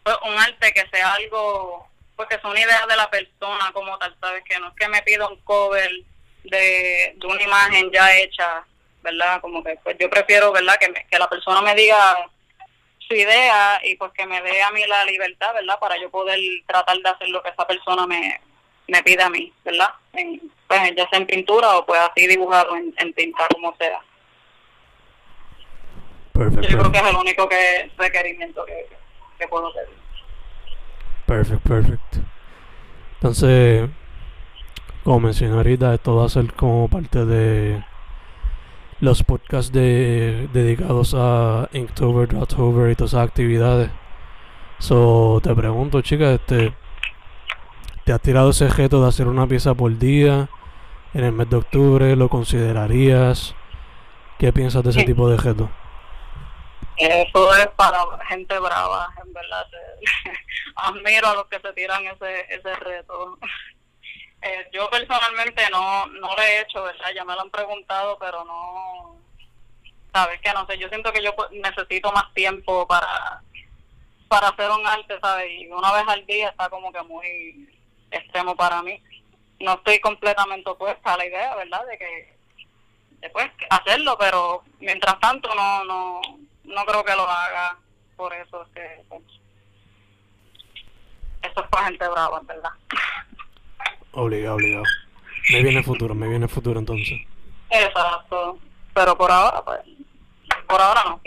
pues, 0.04 0.18
un 0.24 0.38
arte 0.38 0.74
que 0.74 0.88
sea 0.90 1.14
algo 1.14 1.88
porque 2.16 2.40
son 2.42 2.56
ideas 2.56 2.88
de 2.88 2.96
la 2.96 3.10
persona 3.10 3.72
como 3.74 3.98
tal, 3.98 4.16
¿sabes? 4.20 4.44
Que 4.44 4.60
no 4.60 4.68
es 4.68 4.76
que 4.76 4.88
me 4.88 5.02
pida 5.02 5.28
un 5.28 5.38
cover 5.38 5.90
de, 6.44 7.16
de 7.16 7.28
una 7.28 7.42
imagen 7.42 7.90
ya 7.92 8.16
hecha, 8.18 8.64
¿verdad? 9.02 9.42
Como 9.42 9.64
que 9.64 9.80
pues 9.84 9.98
yo 10.00 10.10
prefiero, 10.10 10.52
¿verdad? 10.52 10.78
Que, 10.80 10.94
que 11.10 11.18
la 11.18 11.28
persona 11.28 11.62
me 11.62 11.74
diga 11.74 12.30
su 13.12 13.18
idea 13.18 13.82
y 13.84 13.96
pues 13.96 14.12
que 14.14 14.26
me 14.26 14.42
dé 14.42 14.64
a 14.64 14.72
mí 14.72 14.82
la 14.88 15.04
libertad, 15.04 15.54
¿verdad? 15.54 15.78
Para 15.80 16.00
yo 16.00 16.10
poder 16.10 16.40
tratar 16.66 16.98
de 16.98 17.10
hacer 17.10 17.30
lo 17.30 17.44
que 17.44 17.50
esa 17.50 17.68
persona 17.68 18.08
me, 18.08 18.40
me 18.88 19.04
pide 19.04 19.22
a 19.22 19.30
mí, 19.30 19.52
¿verdad? 19.66 19.90
En, 20.14 20.42
pues 20.68 20.96
ya 20.96 21.10
sea 21.10 21.20
en 21.20 21.26
pintura 21.26 21.78
o 21.78 21.86
pues 21.86 22.00
así 22.00 22.26
dibujado 22.26 22.76
en, 22.78 22.94
en 22.98 23.14
tinta, 23.14 23.48
como 23.54 23.76
sea. 23.76 24.00
Perfecto. 26.32 26.70
Yo 26.70 26.80
creo 26.80 26.92
que 26.92 26.98
es 26.98 27.06
el 27.06 27.16
único 27.16 27.50
que 27.50 27.92
requerimiento 27.98 28.66
que, 28.66 28.88
que 29.38 29.48
puedo 29.48 29.70
hacer. 29.70 29.90
Perfecto, 31.26 31.70
perfecto. 31.70 32.18
Entonces, 33.16 33.90
como 35.04 35.20
mencioné 35.20 35.56
ahorita, 35.56 35.94
esto 35.94 36.16
va 36.16 36.26
a 36.26 36.30
ser 36.30 36.54
como 36.54 36.88
parte 36.88 37.26
de 37.26 37.84
los 39.02 39.24
podcasts 39.24 39.72
de, 39.72 40.48
dedicados 40.54 41.16
a 41.18 41.68
Inktober, 41.74 42.36
October 42.36 42.92
y 42.92 42.96
todas 42.96 43.14
esas 43.14 43.28
actividades. 43.28 43.90
So, 44.78 45.42
te 45.44 45.54
pregunto, 45.56 46.02
chica, 46.02 46.32
este, 46.32 46.74
¿te 48.06 48.14
has 48.14 48.22
tirado 48.22 48.52
ese 48.52 48.70
reto 48.70 49.02
de 49.02 49.10
hacer 49.10 49.28
una 49.28 49.48
pieza 49.48 49.74
por 49.74 49.98
día 49.98 50.50
en 51.14 51.24
el 51.24 51.32
mes 51.32 51.50
de 51.50 51.58
octubre? 51.58 52.16
¿Lo 52.16 52.30
considerarías? 52.30 53.56
¿Qué 54.38 54.54
piensas 54.54 54.84
de 54.84 54.92
ese 54.92 55.04
tipo 55.04 55.28
de 55.30 55.38
reto? 55.38 55.70
Eso 56.98 57.56
es 57.56 57.68
para 57.76 58.00
gente 58.28 58.58
brava, 58.60 59.10
en 59.26 59.34
verdad. 59.34 59.66
Admiro 60.76 61.28
a 61.28 61.36
los 61.36 61.48
que 61.48 61.60
se 61.60 61.74
tiran 61.74 62.06
ese, 62.06 62.54
ese 62.54 62.76
reto. 62.76 63.40
Eh, 64.42 64.70
yo 64.74 64.90
personalmente 64.90 65.70
no, 65.70 66.08
no 66.08 66.36
lo 66.36 66.42
he 66.42 66.62
hecho, 66.62 66.84
¿verdad? 66.84 67.12
Ya 67.16 67.24
me 67.24 67.36
lo 67.36 67.42
han 67.42 67.50
preguntado, 67.52 68.18
pero 68.20 68.44
no, 68.44 69.22
sabes 70.14 70.40
que 70.42 70.52
no 70.52 70.66
sé, 70.66 70.78
yo 70.78 70.90
siento 70.90 71.12
que 71.12 71.24
yo 71.24 71.36
pues, 71.36 71.52
necesito 71.52 72.12
más 72.12 72.34
tiempo 72.34 72.88
para 72.88 73.42
para 74.28 74.48
hacer 74.48 74.70
un 74.72 74.88
arte, 74.88 75.20
¿sabes? 75.20 75.52
Y 75.52 75.68
una 75.68 75.92
vez 75.92 76.08
al 76.08 76.26
día 76.26 76.50
está 76.50 76.70
como 76.70 76.92
que 76.94 77.02
muy 77.02 77.70
extremo 78.12 78.56
para 78.56 78.82
mí. 78.82 79.02
No 79.60 79.74
estoy 79.74 80.00
completamente 80.00 80.70
opuesta 80.70 81.14
a 81.14 81.18
la 81.18 81.26
idea, 81.26 81.54
¿verdad? 81.56 81.86
De 81.86 81.98
que 81.98 82.38
después 83.20 83.52
hacerlo, 83.70 84.18
pero 84.18 84.64
mientras 84.80 85.20
tanto 85.20 85.54
no 85.54 85.84
no 85.84 86.22
no 86.64 86.86
creo 86.86 87.04
que 87.04 87.16
lo 87.16 87.30
haga 87.30 87.78
por 88.16 88.34
eso 88.34 88.62
es 88.62 88.70
que 88.70 89.04
pues, 89.10 89.24
eso 91.42 91.64
es 91.64 91.70
para 91.70 91.88
gente 91.88 92.08
brava, 92.08 92.40
¿verdad? 92.42 92.72
Obligado, 94.14 94.56
obligado. 94.56 94.84
Me 95.52 95.64
viene 95.64 95.80
el 95.80 95.84
futuro, 95.84 96.14
me 96.16 96.28
viene 96.28 96.46
el 96.46 96.50
futuro 96.52 96.80
entonces. 96.80 97.20
Exacto. 97.70 98.60
Pero 98.94 99.18
por 99.18 99.32
ahora, 99.32 99.64
pues, 99.64 99.80
por 100.68 100.82
ahora 100.82 101.02
no. 101.06 101.22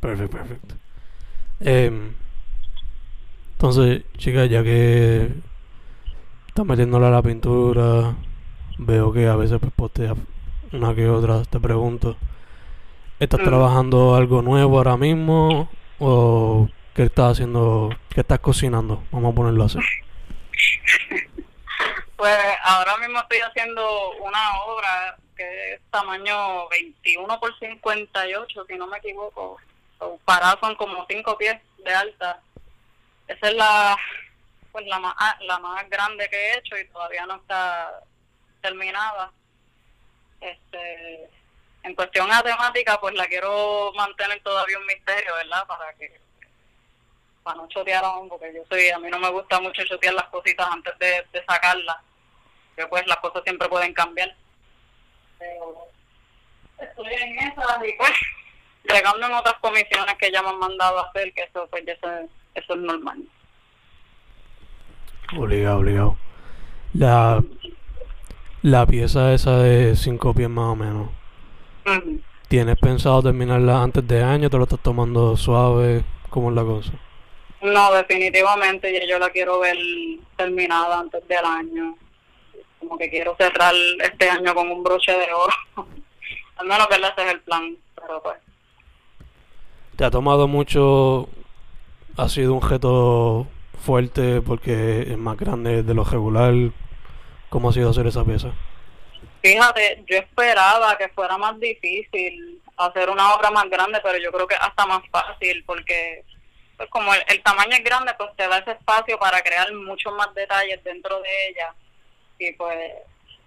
Perfecto, 0.00 0.36
perfecto. 0.36 0.74
Eh, 1.60 2.10
entonces, 3.52 4.02
chicas, 4.18 4.48
ya 4.50 4.62
que 4.62 5.30
estás 6.48 6.66
metiéndole 6.66 7.06
a 7.06 7.10
la 7.10 7.22
pintura, 7.22 8.14
veo 8.78 9.12
que 9.12 9.26
a 9.26 9.36
veces 9.36 9.58
pues 9.58 9.72
posteas 9.74 10.16
una 10.72 10.94
que 10.94 11.08
otra, 11.08 11.42
te 11.44 11.58
pregunto, 11.58 12.16
¿estás 13.18 13.40
Mm. 13.40 13.44
trabajando 13.44 14.14
algo 14.14 14.42
nuevo 14.42 14.76
ahora 14.76 14.96
mismo 14.98 15.70
o 15.98 16.68
qué 16.94 17.04
estás 17.04 17.32
haciendo, 17.32 17.88
qué 18.10 18.20
estás 18.20 18.40
cocinando? 18.40 19.02
Vamos 19.10 19.32
a 19.32 19.34
ponerlo 19.34 19.64
así. 19.64 19.78
Pues 22.16 22.36
ahora 22.62 22.96
mismo 22.96 23.20
estoy 23.20 23.38
haciendo 23.38 24.10
una 24.12 24.60
obra 24.62 25.16
que 25.36 25.74
es 25.74 25.80
tamaño 25.90 26.66
21 26.68 27.38
por 27.38 27.58
58, 27.58 28.64
si 28.66 28.74
no 28.76 28.86
me 28.86 28.98
equivoco. 28.98 29.58
O 29.98 30.18
Para 30.24 30.58
son 30.60 30.74
como 30.76 31.06
5 31.08 31.38
pies 31.38 31.56
de 31.78 31.94
alta. 31.94 32.40
Esa 33.28 33.48
es 33.48 33.54
la 33.54 33.96
pues 34.72 34.86
la 34.86 34.98
más, 34.98 35.14
la 35.40 35.58
más 35.58 35.88
grande 35.88 36.28
que 36.28 36.36
he 36.36 36.58
hecho 36.58 36.76
y 36.76 36.86
todavía 36.88 37.24
no 37.24 37.36
está 37.36 38.02
terminada. 38.60 39.32
Este, 40.38 41.30
en 41.82 41.94
cuestión 41.94 42.30
a 42.30 42.42
temática, 42.42 43.00
pues 43.00 43.14
la 43.14 43.26
quiero 43.26 43.92
mantener 43.94 44.42
todavía 44.42 44.78
un 44.78 44.84
misterio, 44.84 45.34
¿verdad? 45.34 45.66
Para 45.66 45.94
que 45.94 46.20
para 47.46 47.58
no 47.58 47.68
chotear 47.68 48.04
aún, 48.04 48.28
porque 48.28 48.52
yo 48.52 48.62
soy, 48.68 48.88
a 48.88 48.98
mí 48.98 49.08
no 49.08 49.20
me 49.20 49.30
gusta 49.30 49.60
mucho 49.60 49.84
chotear 49.84 50.14
las 50.14 50.26
cositas 50.30 50.66
antes 50.68 50.98
de, 50.98 51.24
de 51.32 51.44
sacarlas, 51.48 51.96
que 52.74 52.84
pues 52.88 53.06
las 53.06 53.18
cosas 53.18 53.44
siempre 53.44 53.68
pueden 53.68 53.94
cambiar. 53.94 54.34
Pero 55.38 55.86
estoy 56.76 57.14
en 57.14 57.38
esas 57.38 57.78
y 57.86 57.92
pues, 57.96 58.12
en 58.84 59.32
otras 59.32 59.54
comisiones 59.60 60.16
que 60.18 60.32
ya 60.32 60.42
me 60.42 60.48
han 60.48 60.58
mandado 60.58 60.98
a 60.98 61.08
hacer, 61.08 61.32
que 61.34 61.44
eso 61.44 61.68
pues 61.70 61.84
ya 61.86 61.92
eso, 61.92 62.08
eso 62.54 62.74
es 62.74 62.80
normal. 62.80 63.22
Obligado, 65.38 65.78
obligado. 65.78 66.16
La, 66.94 67.44
la 68.62 68.86
pieza 68.86 69.32
esa 69.34 69.58
de 69.58 69.94
cinco 69.94 70.34
pies 70.34 70.48
más 70.48 70.72
o 70.72 70.76
menos. 70.76 71.10
¿Tienes 72.48 72.76
pensado 72.78 73.22
terminarla 73.22 73.84
antes 73.84 74.04
de 74.08 74.24
año? 74.24 74.50
¿Te 74.50 74.56
lo 74.56 74.64
estás 74.64 74.80
tomando 74.80 75.36
suave? 75.36 76.04
¿Cómo 76.30 76.50
es 76.50 76.56
la 76.56 76.64
cosa? 76.64 76.92
No, 77.62 77.92
definitivamente 77.92 78.92
ya 78.92 79.06
yo 79.06 79.18
la 79.18 79.30
quiero 79.30 79.60
ver 79.60 79.76
terminada 80.36 81.00
antes 81.00 81.26
del 81.26 81.44
año. 81.44 81.96
Como 82.78 82.98
que 82.98 83.10
quiero 83.10 83.34
cerrar 83.36 83.74
este 84.02 84.28
año 84.28 84.54
con 84.54 84.70
un 84.70 84.82
broche 84.82 85.12
de 85.12 85.32
oro. 85.32 85.54
Al 86.56 86.66
menos 86.66 86.86
que 86.86 86.94
ese 86.94 87.12
es 87.16 87.32
el 87.32 87.40
plan, 87.40 87.76
pero 87.94 88.22
pues 88.22 88.38
¿Te 89.96 90.04
ha 90.04 90.10
tomado 90.10 90.46
mucho? 90.46 91.28
¿Ha 92.18 92.28
sido 92.28 92.52
un 92.52 92.60
reto 92.60 93.46
fuerte 93.82 94.42
porque 94.42 95.02
es 95.02 95.16
más 95.16 95.38
grande 95.38 95.82
de 95.82 95.94
lo 95.94 96.04
regular? 96.04 96.52
¿Cómo 97.48 97.70
ha 97.70 97.72
sido 97.72 97.90
hacer 97.90 98.06
esa 98.06 98.22
pieza? 98.22 98.52
Fíjate, 99.42 100.04
yo 100.06 100.18
esperaba 100.18 100.98
que 100.98 101.08
fuera 101.08 101.38
más 101.38 101.58
difícil 101.58 102.60
hacer 102.76 103.08
una 103.08 103.34
obra 103.34 103.50
más 103.50 103.70
grande, 103.70 103.98
pero 104.02 104.18
yo 104.18 104.30
creo 104.32 104.46
que 104.46 104.56
hasta 104.56 104.84
más 104.84 105.02
fácil, 105.10 105.64
porque 105.64 106.24
pues 106.76 106.88
como 106.90 107.12
el, 107.14 107.22
el 107.28 107.42
tamaño 107.42 107.76
es 107.76 107.84
grande, 107.84 108.12
pues 108.18 108.30
te 108.36 108.46
da 108.48 108.58
ese 108.58 108.72
espacio 108.72 109.18
para 109.18 109.42
crear 109.42 109.72
muchos 109.72 110.12
más 110.14 110.32
detalles 110.34 110.82
dentro 110.84 111.20
de 111.20 111.48
ella. 111.48 111.74
Y 112.38 112.52
pues 112.52 112.78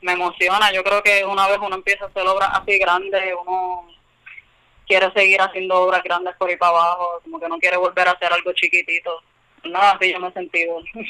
me 0.01 0.13
emociona, 0.13 0.71
yo 0.71 0.83
creo 0.83 1.03
que 1.03 1.25
una 1.25 1.47
vez 1.47 1.59
uno 1.61 1.75
empieza 1.75 2.05
a 2.05 2.07
hacer 2.07 2.25
obras 2.25 2.49
así 2.53 2.77
grandes, 2.79 3.21
uno 3.41 3.87
quiere 4.87 5.11
seguir 5.11 5.41
haciendo 5.41 5.75
obras 5.75 6.01
grandes 6.03 6.35
por 6.37 6.49
ahí 6.49 6.57
para 6.57 6.71
abajo, 6.71 7.21
como 7.23 7.39
que 7.39 7.47
no 7.47 7.59
quiere 7.59 7.77
volver 7.77 8.07
a 8.07 8.11
hacer 8.11 8.33
algo 8.33 8.51
chiquitito. 8.53 9.21
No, 9.65 9.79
así 9.79 10.11
yo 10.11 10.19
me 10.19 10.29
he 10.29 10.33
sentido. 10.33 10.81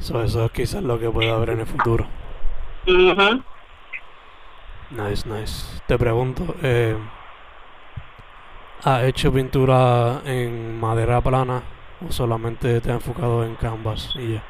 So, 0.00 0.22
eso 0.22 0.44
es 0.44 0.52
quizás 0.52 0.80
lo 0.84 0.96
que 1.00 1.10
pueda 1.10 1.34
haber 1.34 1.50
en 1.50 1.58
el 1.60 1.66
futuro. 1.66 2.06
Ujú. 2.86 3.42
Nice, 4.90 5.28
nice. 5.28 5.82
Te 5.88 5.98
pregunto, 5.98 6.54
eh, 6.62 6.96
¿has 8.84 9.04
hecho 9.04 9.32
pintura 9.32 10.22
en 10.24 10.78
madera 10.78 11.20
plana 11.20 11.62
o 12.06 12.12
solamente 12.12 12.80
te 12.80 12.90
has 12.90 12.96
enfocado 12.96 13.44
en 13.44 13.56
canvas 13.56 14.14
y 14.16 14.34
ya? 14.34 14.44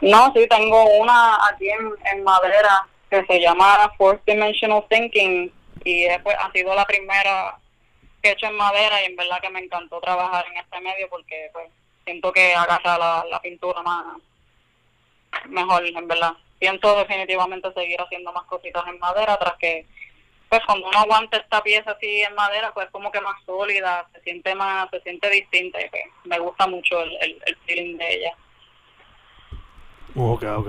No, 0.00 0.32
sí, 0.34 0.46
tengo 0.48 0.84
una 0.98 1.36
aquí 1.48 1.68
en, 1.68 1.92
en 2.12 2.24
madera 2.24 2.86
que 3.10 3.24
se 3.26 3.40
llama 3.40 3.92
Fourth 3.98 4.22
Dimensional 4.26 4.84
Thinking 4.88 5.52
y 5.84 6.04
es, 6.04 6.20
pues, 6.22 6.36
ha 6.38 6.50
sido 6.52 6.74
la 6.74 6.86
primera 6.86 7.56
que 8.22 8.30
he 8.30 8.32
hecho 8.32 8.46
en 8.46 8.56
madera 8.56 9.02
y 9.02 9.06
en 9.06 9.16
verdad 9.16 9.40
que 9.40 9.50
me 9.50 9.60
encantó 9.60 10.00
trabajar 10.00 10.44
en 10.50 10.56
este 10.58 10.80
medio 10.80 11.08
porque 11.08 11.50
pues 11.52 11.70
siento 12.04 12.32
que 12.32 12.54
agarra 12.54 12.98
la, 12.98 13.24
la 13.30 13.40
pintura 13.40 13.82
más 13.82 14.16
mejor, 15.48 15.84
en 15.86 16.08
verdad. 16.08 16.32
Pienso 16.58 16.96
definitivamente 16.96 17.72
seguir 17.72 18.00
haciendo 18.00 18.32
más 18.32 18.44
cositas 18.44 18.86
en 18.86 18.98
madera 18.98 19.36
tras 19.38 19.56
que 19.56 19.86
pues 20.50 20.60
cuando 20.66 20.88
uno 20.88 20.98
aguanta 20.98 21.36
esta 21.36 21.62
pieza 21.62 21.92
así 21.92 22.22
en 22.22 22.34
madera 22.34 22.74
pues 22.74 22.90
como 22.90 23.10
que 23.12 23.20
más 23.20 23.36
sólida, 23.46 24.06
se 24.12 24.20
siente 24.22 24.52
más, 24.56 24.90
se 24.90 25.00
siente 25.02 25.30
distinta 25.30 25.80
y 25.80 25.88
pues, 25.88 26.02
me 26.24 26.40
gusta 26.40 26.66
mucho 26.66 27.00
el, 27.00 27.16
el, 27.20 27.42
el 27.46 27.56
feeling 27.64 27.96
de 27.96 28.14
ella. 28.14 28.32
Ok, 30.16 30.42
ok. 30.42 30.68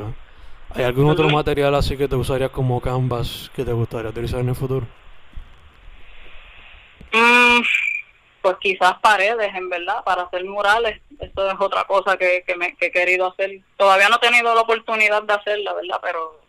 ¿Hay 0.76 0.84
algún 0.84 1.10
otro 1.10 1.28
material 1.30 1.74
así 1.74 1.98
que 1.98 2.08
te 2.08 2.16
usarías 2.16 2.52
como 2.52 2.80
canvas 2.80 3.52
que 3.56 3.66
te 3.66 3.74
gustaría 3.74 4.12
utilizar 4.12 4.40
en 4.40 4.50
el 4.50 4.56
futuro? 4.56 4.86
Mm, 7.12 7.62
pues 8.42 8.58
quizás 8.62 9.00
paredes, 9.00 9.54
en 9.56 9.68
verdad, 9.68 10.04
para 10.04 10.22
hacer 10.22 10.46
murales. 10.46 11.02
Esto 11.20 11.50
es 11.50 11.56
otra 11.60 11.86
cosa 11.86 12.18
que, 12.18 12.44
que, 12.46 12.56
me, 12.56 12.76
que 12.76 12.86
he 12.86 12.92
querido 12.92 13.32
hacer. 13.32 13.62
Todavía 13.78 14.10
no 14.10 14.18
he 14.18 14.20
tenido 14.20 14.54
la 14.54 14.62
oportunidad 14.62 15.24
de 15.24 15.34
hacerla, 15.34 15.74
¿verdad? 15.74 16.00
Pero 16.04 16.40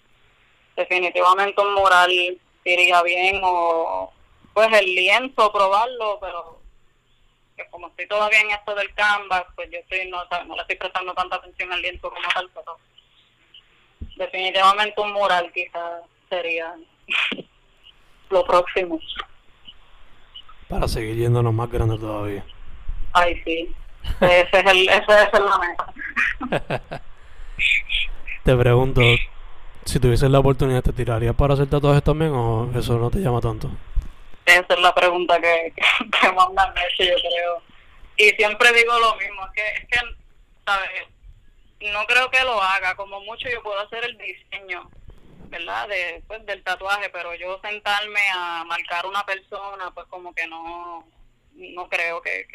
definitivamente 0.77 1.61
un 1.63 1.75
mural 1.75 2.39
iría 2.65 3.03
bien 3.03 3.41
o 3.43 4.13
pues 4.55 4.69
el 4.73 4.95
lienzo, 4.95 5.53
probarlo, 5.53 6.19
pero 6.21 6.61
que 7.57 7.67
como 7.71 7.89
estoy 7.89 8.07
todavía 8.07 8.41
en 8.41 8.51
esto 8.51 8.75
del 8.75 8.93
canvas, 8.95 9.45
pues 9.55 9.71
yo 9.71 9.79
estoy, 9.79 10.09
no, 10.11 10.19
no 10.47 10.57
le 10.57 10.63
estoy 10.63 10.77
prestando 10.77 11.15
tanta 11.15 11.37
atención 11.37 11.73
al 11.73 11.83
lienzo 11.83 12.11
como 12.11 12.29
tal, 12.35 12.51
pero 12.55 12.79
definitivamente 14.17 15.01
un 15.01 15.13
mural 15.13 15.51
quizás 15.53 16.03
sería 16.29 16.75
lo 18.31 18.45
próximo. 18.45 18.99
Para 20.69 20.89
seguir 20.89 21.17
yéndonos 21.17 21.53
más 21.53 21.71
grande 21.71 21.99
todavía. 21.99 22.45
Ay, 23.13 23.41
sí. 23.45 23.75
Ese 24.21 24.59
es 24.59 24.67
el, 24.67 24.89
ese 24.89 25.23
es 25.23 25.41
la 25.41 25.59
meta. 26.49 27.03
Te 28.45 28.57
pregunto, 28.57 29.03
si 29.85 30.01
tuvieses 30.01 30.31
la 30.31 30.39
oportunidad, 30.39 30.83
¿te 30.83 30.93
tirarías 30.93 31.35
para 31.35 31.55
hacer 31.55 31.69
tatuajes 31.69 32.03
también 32.03 32.33
o 32.33 32.71
eso 32.79 32.99
no 32.99 33.11
te 33.11 33.19
llama 33.19 33.41
tanto? 33.41 33.71
Esa 34.47 34.67
es 34.69 34.81
la 34.81 34.95
pregunta 34.95 35.41
que, 35.41 35.73
que, 35.77 36.11
que 36.21 36.33
más 36.33 36.49
yo 36.99 37.15
creo. 37.15 37.63
Y 38.17 38.31
siempre 38.31 38.73
digo 38.73 38.99
lo 38.99 39.17
mismo, 39.17 39.45
es 39.47 39.53
que, 39.53 39.67
es 39.67 39.89
que, 39.89 40.17
¿sabes? 40.65 40.91
No 41.81 42.07
creo 42.07 42.31
que 42.31 42.43
lo 42.45 42.63
haga, 42.63 42.95
como 42.95 43.21
mucho 43.21 43.49
yo 43.49 43.63
puedo 43.63 43.81
hacer 43.81 44.05
el 44.05 44.17
diseño, 44.19 44.89
¿verdad? 45.49 45.89
De, 45.89 46.23
pues, 46.29 46.45
del 46.47 46.63
tatuaje, 46.63 47.09
pero 47.11 47.35
yo 47.35 47.61
sentarme 47.63 48.21
a 48.35 48.65
marcar 48.65 49.07
una 49.07 49.25
persona, 49.25 49.91
pues 49.93 50.07
como 50.07 50.33
que 50.35 50.47
no, 50.47 51.05
no 51.55 51.89
creo 51.89 52.23
que, 52.23 52.47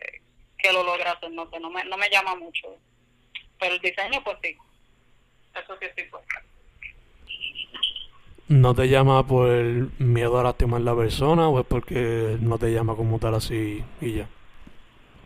que, 0.58 0.72
lo 0.72 0.84
logre 0.84 1.10
hacer, 1.10 1.32
no 1.32 1.50
sé, 1.50 1.60
no 1.60 1.70
me, 1.70 1.84
no 1.86 1.98
me 1.98 2.10
llama 2.10 2.36
mucho. 2.36 2.68
Pero 3.60 3.76
el 3.76 3.82
diseño, 3.82 4.24
pues 4.24 4.38
sí, 4.42 4.56
eso 5.56 5.78
sí 5.80 5.86
estoy 5.86 6.04
puesta. 6.06 6.44
¿No 8.50 8.74
te 8.74 8.88
llama 8.88 9.28
por 9.28 9.50
el 9.50 9.92
miedo 10.00 10.40
a 10.40 10.44
lastimar 10.44 10.80
a 10.80 10.84
la 10.86 10.96
persona 10.96 11.50
o 11.50 11.60
es 11.60 11.66
porque 11.66 12.38
no 12.40 12.58
te 12.58 12.72
llama 12.72 12.96
como 12.96 13.20
tal 13.20 13.36
así 13.36 13.84
y 14.00 14.14
ya? 14.14 14.30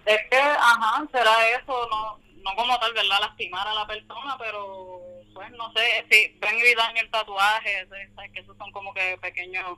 Es 0.06 0.20
que, 0.32 0.38
ajá, 0.38 1.06
será 1.12 1.50
eso, 1.50 1.88
no, 1.92 2.20
no 2.44 2.56
como 2.56 2.80
tal, 2.80 2.92
¿verdad? 2.94 3.20
Lastimar 3.22 3.68
a 3.68 3.76
la 3.76 3.86
persona, 3.86 4.36
pero, 4.40 5.02
pues, 5.36 5.52
no 5.52 5.72
sé, 5.74 6.04
si 6.10 6.36
ven 6.40 6.58
y 6.58 7.00
el 7.00 7.12
tatuaje, 7.12 7.88
¿sabes? 7.88 8.32
que 8.34 8.40
esos 8.40 8.58
son 8.58 8.72
como 8.72 8.92
que 8.92 9.16
pequeños 9.22 9.78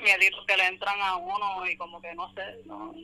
mieditos 0.00 0.46
que 0.46 0.56
le 0.56 0.66
entran 0.68 1.00
a 1.02 1.16
uno 1.16 1.66
y 1.66 1.76
como 1.76 2.00
que, 2.00 2.14
no 2.14 2.32
sé, 2.34 2.62
no... 2.66 2.94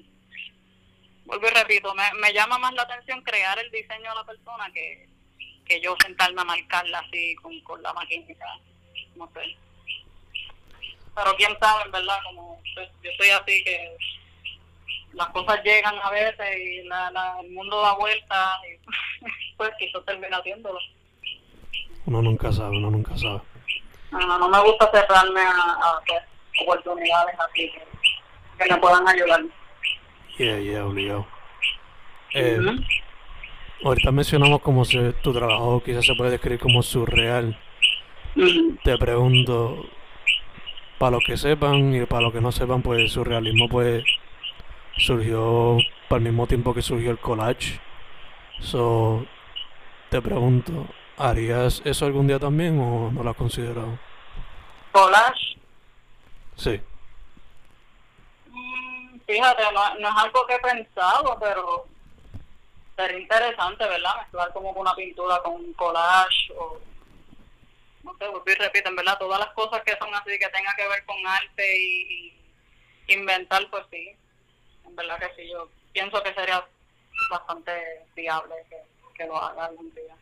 Vuelvo 1.24 1.48
y 1.48 1.50
repito, 1.50 1.92
me, 1.94 2.04
me 2.20 2.32
llama 2.32 2.58
más 2.58 2.74
la 2.74 2.82
atención 2.82 3.22
crear 3.22 3.58
el 3.58 3.70
diseño 3.72 4.10
de 4.10 4.14
la 4.14 4.24
persona 4.24 4.70
que, 4.72 5.08
que 5.64 5.80
yo 5.80 5.96
sentarme 6.00 6.42
a 6.42 6.44
marcarla 6.44 7.00
así 7.00 7.34
con, 7.36 7.58
con 7.62 7.82
la 7.82 7.92
maquinita, 7.92 8.44
no 9.16 9.28
sé. 9.34 9.63
Pero 11.14 11.36
quién 11.36 11.56
sabe, 11.60 11.84
en 11.84 11.92
verdad, 11.92 12.18
como 12.24 12.60
yo 12.74 13.10
estoy 13.10 13.30
así 13.30 13.64
que 13.64 13.96
las 15.12 15.28
cosas 15.28 15.62
llegan 15.62 15.94
a 16.02 16.10
veces 16.10 16.56
y 16.56 16.82
la, 16.88 17.10
la, 17.12 17.40
el 17.40 17.50
mundo 17.52 17.80
da 17.80 17.94
vueltas 17.94 18.56
y 18.68 19.54
pues 19.56 19.70
quizás 19.78 20.04
termina 20.04 20.38
haciéndolo. 20.38 20.78
Uno 22.06 22.22
nunca 22.22 22.52
sabe, 22.52 22.76
uno 22.76 22.90
nunca 22.90 23.16
sabe. 23.16 23.40
No, 24.10 24.38
no 24.38 24.48
me 24.48 24.60
gusta 24.60 24.90
cerrarme 24.92 25.40
a, 25.40 25.50
a 25.50 26.02
oportunidades 26.62 27.34
así 27.38 27.70
que, 27.70 28.64
que 28.64 28.72
me 28.72 28.80
puedan 28.80 29.06
ayudar. 29.08 29.40
Yeah, 30.36 30.58
yeah, 30.58 30.84
obligado. 30.84 31.26
Eh, 32.34 32.58
Ahorita 33.84 34.12
mencionamos 34.12 34.62
como 34.62 34.84
si 34.84 34.98
tu 35.22 35.32
trabajo 35.32 35.82
quizás 35.84 36.06
se 36.06 36.14
puede 36.14 36.30
describir 36.30 36.58
como 36.58 36.82
surreal. 36.82 37.58
Te 38.82 38.96
pregunto, 38.96 39.84
para 41.04 41.16
los 41.16 41.24
que 41.26 41.36
sepan 41.36 41.94
y 41.94 42.06
para 42.06 42.22
los 42.22 42.32
que 42.32 42.40
no 42.40 42.50
sepan, 42.50 42.80
pues 42.80 42.98
el 42.98 43.10
surrealismo 43.10 43.68
pues 43.68 44.02
surgió 44.96 45.76
al 46.08 46.20
mismo 46.22 46.46
tiempo 46.46 46.72
que 46.72 46.80
surgió 46.80 47.10
el 47.10 47.18
collage. 47.18 47.78
So, 48.60 49.26
te 50.08 50.22
pregunto, 50.22 50.86
¿harías 51.18 51.82
eso 51.84 52.06
algún 52.06 52.26
día 52.26 52.38
también 52.38 52.80
o 52.80 53.10
no 53.12 53.22
lo 53.22 53.28
has 53.28 53.36
considerado? 53.36 53.98
Collage, 54.92 55.58
Sí. 56.56 56.80
mm, 58.50 59.18
fíjate, 59.26 59.62
no, 59.74 59.98
no 59.98 60.08
es 60.08 60.14
algo 60.16 60.46
que 60.46 60.54
he 60.54 60.58
pensado, 60.60 61.36
pero 61.38 61.84
sería 62.96 63.18
interesante, 63.18 63.84
¿verdad? 63.86 64.16
Mezclar 64.22 64.50
como 64.54 64.70
una 64.70 64.94
pintura 64.94 65.38
con 65.42 65.52
un 65.56 65.72
collage 65.74 66.50
o 66.58 66.78
no 68.04 68.12
sé, 68.18 68.28
vuelvo 68.28 68.44
y 68.46 68.54
repito, 68.54 68.90
en 68.90 68.96
verdad, 68.96 69.18
todas 69.18 69.40
las 69.40 69.48
cosas 69.54 69.82
que 69.82 69.96
son 69.96 70.14
así, 70.14 70.38
que 70.38 70.48
tenga 70.48 70.74
que 70.76 70.86
ver 70.86 71.04
con 71.06 71.26
arte 71.26 71.80
y, 71.80 72.34
y 73.08 73.14
inventar, 73.14 73.68
pues 73.70 73.84
sí, 73.90 74.10
en 74.86 74.94
verdad 74.94 75.18
que 75.18 75.42
sí, 75.42 75.50
yo 75.50 75.68
pienso 75.92 76.22
que 76.22 76.34
sería 76.34 76.64
bastante 77.30 77.72
viable 78.14 78.54
que, 78.68 78.76
que 79.14 79.26
lo 79.26 79.36
haga 79.36 79.66
algún 79.66 79.92
día. 79.94 80.14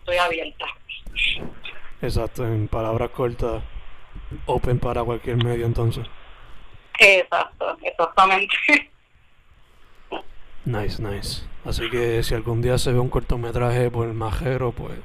Estoy 0.00 0.16
abierta. 0.16 0.66
Exacto, 2.00 2.44
en 2.44 2.66
palabras 2.68 3.10
cortas, 3.10 3.62
open 4.46 4.78
para 4.78 5.04
cualquier 5.04 5.36
medio 5.36 5.66
entonces. 5.66 6.06
Exacto, 6.98 7.78
exactamente. 7.82 8.56
Nice, 10.64 11.02
nice. 11.02 11.42
Así 11.64 11.90
que 11.90 12.22
si 12.22 12.36
algún 12.36 12.62
día 12.62 12.78
se 12.78 12.92
ve 12.92 13.00
un 13.00 13.08
cortometraje 13.08 13.90
por 13.90 14.06
el 14.06 14.14
majero, 14.14 14.70
pues 14.70 14.96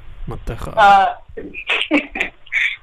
Ah, 0.75 1.19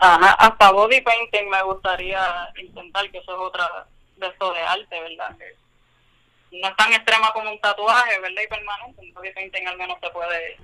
Ajá, 0.01 0.33
hasta 0.33 0.73
body 0.73 1.01
painting 1.01 1.49
me 1.51 1.63
gustaría 1.63 2.21
intentar, 2.61 3.11
que 3.11 3.19
eso 3.19 3.33
es 3.33 3.39
otra 3.39 3.87
de 4.17 4.27
eso 4.27 4.53
de 4.53 4.61
arte, 4.61 5.01
¿verdad? 5.01 5.37
Que 5.39 6.59
no 6.59 6.69
es 6.69 6.77
tan 6.77 6.93
extrema 6.93 7.33
como 7.33 7.51
un 7.51 7.61
tatuaje, 7.61 8.21
¿verdad? 8.21 8.43
Y 8.45 8.49
permanente, 8.49 9.01
un 9.03 9.15
body 9.15 9.33
painting 9.33 9.67
al 9.67 9.79
menos 9.79 9.97
se 10.03 10.11
puede 10.11 10.57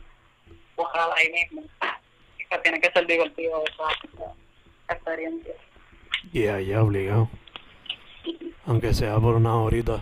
borrar 0.77 1.11
ahí 1.17 1.31
mismo. 1.33 1.63
Es 2.39 2.49
que 2.49 2.59
tiene 2.59 2.81
que 2.81 2.91
ser 2.91 3.07
divertido 3.07 3.63
esa, 3.65 3.85
esa 4.13 4.95
experiencia. 4.95 5.55
Yeah, 6.33 6.61
ya 6.61 6.83
obligado. 6.83 7.31
Aunque 8.67 8.93
sea 8.95 9.19
por 9.19 9.35
una 9.35 9.57
horita 9.57 10.01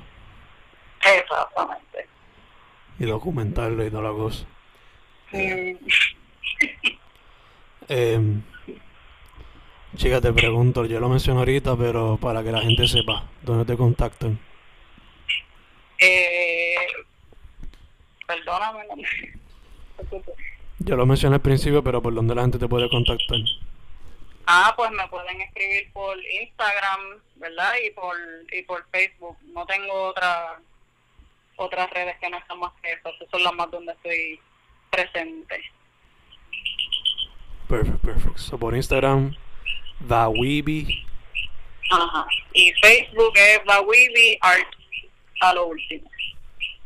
Exactamente. 1.05 2.09
y 2.99 3.07
documentarlo 3.07 3.85
y 3.85 3.91
toda 3.91 4.03
la 4.03 4.11
cosa. 4.11 4.45
Mm, 5.33 5.77
Em, 7.89 8.43
chica, 9.97 10.21
te 10.21 10.33
pregunto, 10.33 10.85
yo 10.85 11.01
lo 11.01 11.09
menciono 11.09 11.41
ahorita, 11.41 11.77
pero 11.77 12.19
para 12.19 12.43
que 12.43 12.53
la 12.53 12.61
gente 12.61 12.87
sepa, 12.87 13.25
¿dónde 13.43 13.65
te 13.65 13.77
contactan? 13.77 14.39
eh, 15.99 16.75
perdóname. 18.27 18.85
Yo 20.81 20.97
lo 20.97 21.07
mencioné 21.07 21.37
al 21.37 21.43
principio, 21.43 21.83
pero 21.83 22.01
por 22.01 22.15
dónde 22.15 22.35
la 22.35 22.43
gente 22.43 22.59
te 22.59 22.69
puede 22.69 22.89
contactar. 22.89 23.39
Ah, 24.47 24.73
pues 24.77 24.91
me 24.93 25.07
pueden 25.09 25.41
escribir 25.43 25.93
por 25.93 26.17
Instagram, 26.43 27.21
¿verdad? 27.37 27.73
Y 27.85 27.91
por 27.91 28.17
y 28.53 28.63
por 28.63 28.87
Facebook. 28.91 29.37
No 29.53 29.67
tengo 29.67 29.93
otra 29.93 30.61
otras 31.57 31.91
redes 31.91 32.17
que 32.19 32.31
no 32.31 32.39
están 32.39 32.61
más 32.61 32.73
que 32.81 32.93
esas. 32.93 33.15
Esas 33.15 33.29
son 33.31 33.43
las 33.43 33.53
más 33.55 33.71
donde 33.71 33.93
estoy 33.93 34.41
presente. 34.91 35.61
Perfect, 37.69 37.99
perfect. 37.99 38.39
So 38.39 38.59
por 38.59 38.75
Instagram, 38.75 39.35
Vawibi. 40.01 41.05
Ajá. 41.91 42.27
Y 42.53 42.73
Facebook 42.81 43.33
es 43.37 43.61
Weeby 43.87 44.39
Art 44.41 44.67
a 45.41 45.55
lo 45.55 45.67
último. 45.67 46.11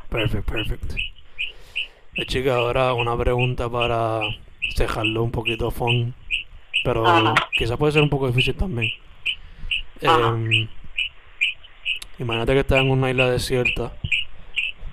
Perfect, 0.09 0.49
perfect. 0.49 0.93
Eh, 2.15 2.25
chica, 2.25 2.55
ahora 2.55 2.93
una 2.93 3.17
pregunta 3.17 3.69
para 3.69 4.21
cejarlo 4.75 5.23
un 5.23 5.31
poquito 5.31 5.71
fun, 5.71 6.13
pero 6.83 7.07
Ajá. 7.07 7.33
quizás 7.57 7.77
puede 7.77 7.93
ser 7.93 8.03
un 8.03 8.09
poco 8.09 8.27
difícil 8.27 8.55
también. 8.55 8.91
Em, 10.01 10.67
imagínate 12.19 12.53
que 12.53 12.59
estás 12.59 12.81
en 12.81 12.91
una 12.91 13.09
isla 13.09 13.29
desierta 13.29 13.93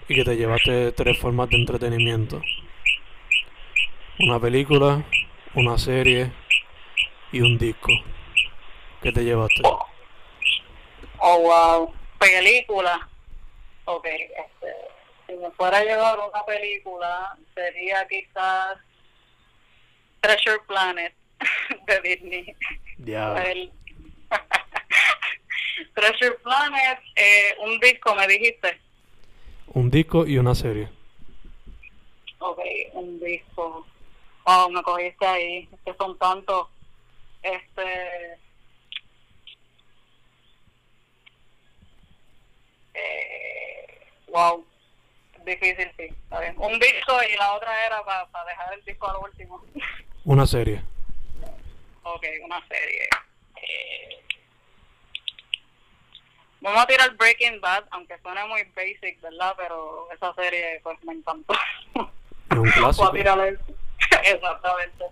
y 0.08 0.14
que 0.14 0.24
te 0.24 0.36
llevaste 0.36 0.92
tres 0.92 1.18
formas 1.18 1.50
de 1.50 1.56
entretenimiento. 1.56 2.40
Una 4.18 4.40
película, 4.40 5.04
una 5.54 5.78
serie 5.78 6.32
y 7.32 7.40
un 7.40 7.58
disco. 7.58 7.88
¿Qué 9.02 9.12
te 9.12 9.24
llevaste? 9.24 9.62
Oh, 11.18 11.38
wow. 11.40 11.94
Película. 12.18 13.08
Ok, 13.86 14.06
este, 14.06 14.72
si 15.26 15.32
me 15.34 15.50
fuera 15.52 15.78
a 15.78 15.84
llevar 15.84 16.18
una 16.18 16.44
película, 16.44 17.36
sería 17.54 18.06
quizás 18.08 18.78
Treasure 20.20 20.60
Planet 20.68 21.14
de 21.86 22.00
Disney. 22.02 22.54
Ya, 22.98 23.42
El- 23.42 23.72
Treasure 25.94 26.36
Planet, 26.42 26.98
eh, 27.16 27.54
un 27.64 27.78
disco, 27.80 28.14
me 28.14 28.26
dijiste. 28.28 28.78
un 29.68 29.90
disco 29.90 30.26
y 30.26 30.38
una 30.38 30.54
serie. 30.54 30.88
Ok, 32.38 32.60
un 32.92 33.18
disco. 33.20 33.86
Oh, 34.52 34.68
me 34.68 34.82
cogiste 34.82 35.24
ahí, 35.24 35.68
es 35.72 35.80
que 35.84 35.94
son 35.94 36.18
tantos. 36.18 36.66
Este. 37.40 38.36
Eh, 42.94 44.00
wow, 44.28 44.64
difícil, 45.44 45.90
sí. 45.96 46.04
Está 46.04 46.40
bien. 46.40 46.54
Un 46.58 46.78
disco 46.80 47.12
y 47.32 47.36
la 47.36 47.54
otra 47.54 47.86
era 47.86 48.02
para 48.04 48.44
dejar 48.44 48.74
el 48.74 48.84
disco 48.84 49.08
al 49.08 49.16
último. 49.24 49.64
Una 50.24 50.46
serie. 50.46 50.82
ok, 52.02 52.24
una 52.44 52.60
serie. 52.68 53.08
Eh, 53.56 54.22
vamos 56.60 56.82
a 56.82 56.86
tirar 56.86 57.14
Breaking 57.16 57.60
Bad, 57.60 57.84
aunque 57.92 58.18
suene 58.18 58.44
muy 58.46 58.62
basic, 58.76 59.20
¿verdad? 59.22 59.54
Pero 59.56 60.08
esa 60.12 60.34
serie, 60.34 60.80
pues 60.82 61.02
me 61.04 61.14
encantó. 61.14 61.54
Es 61.54 62.56
un 62.56 62.56
Voy 62.62 62.68
a 62.68 62.72
clásico. 62.74 63.12
tirar. 63.12 63.58
Exactamente. 64.24 65.04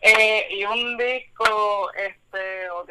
Eh, 0.00 0.46
y 0.50 0.64
un 0.64 0.96
disco, 0.96 1.90
este, 1.92 2.70
ok. 2.70 2.90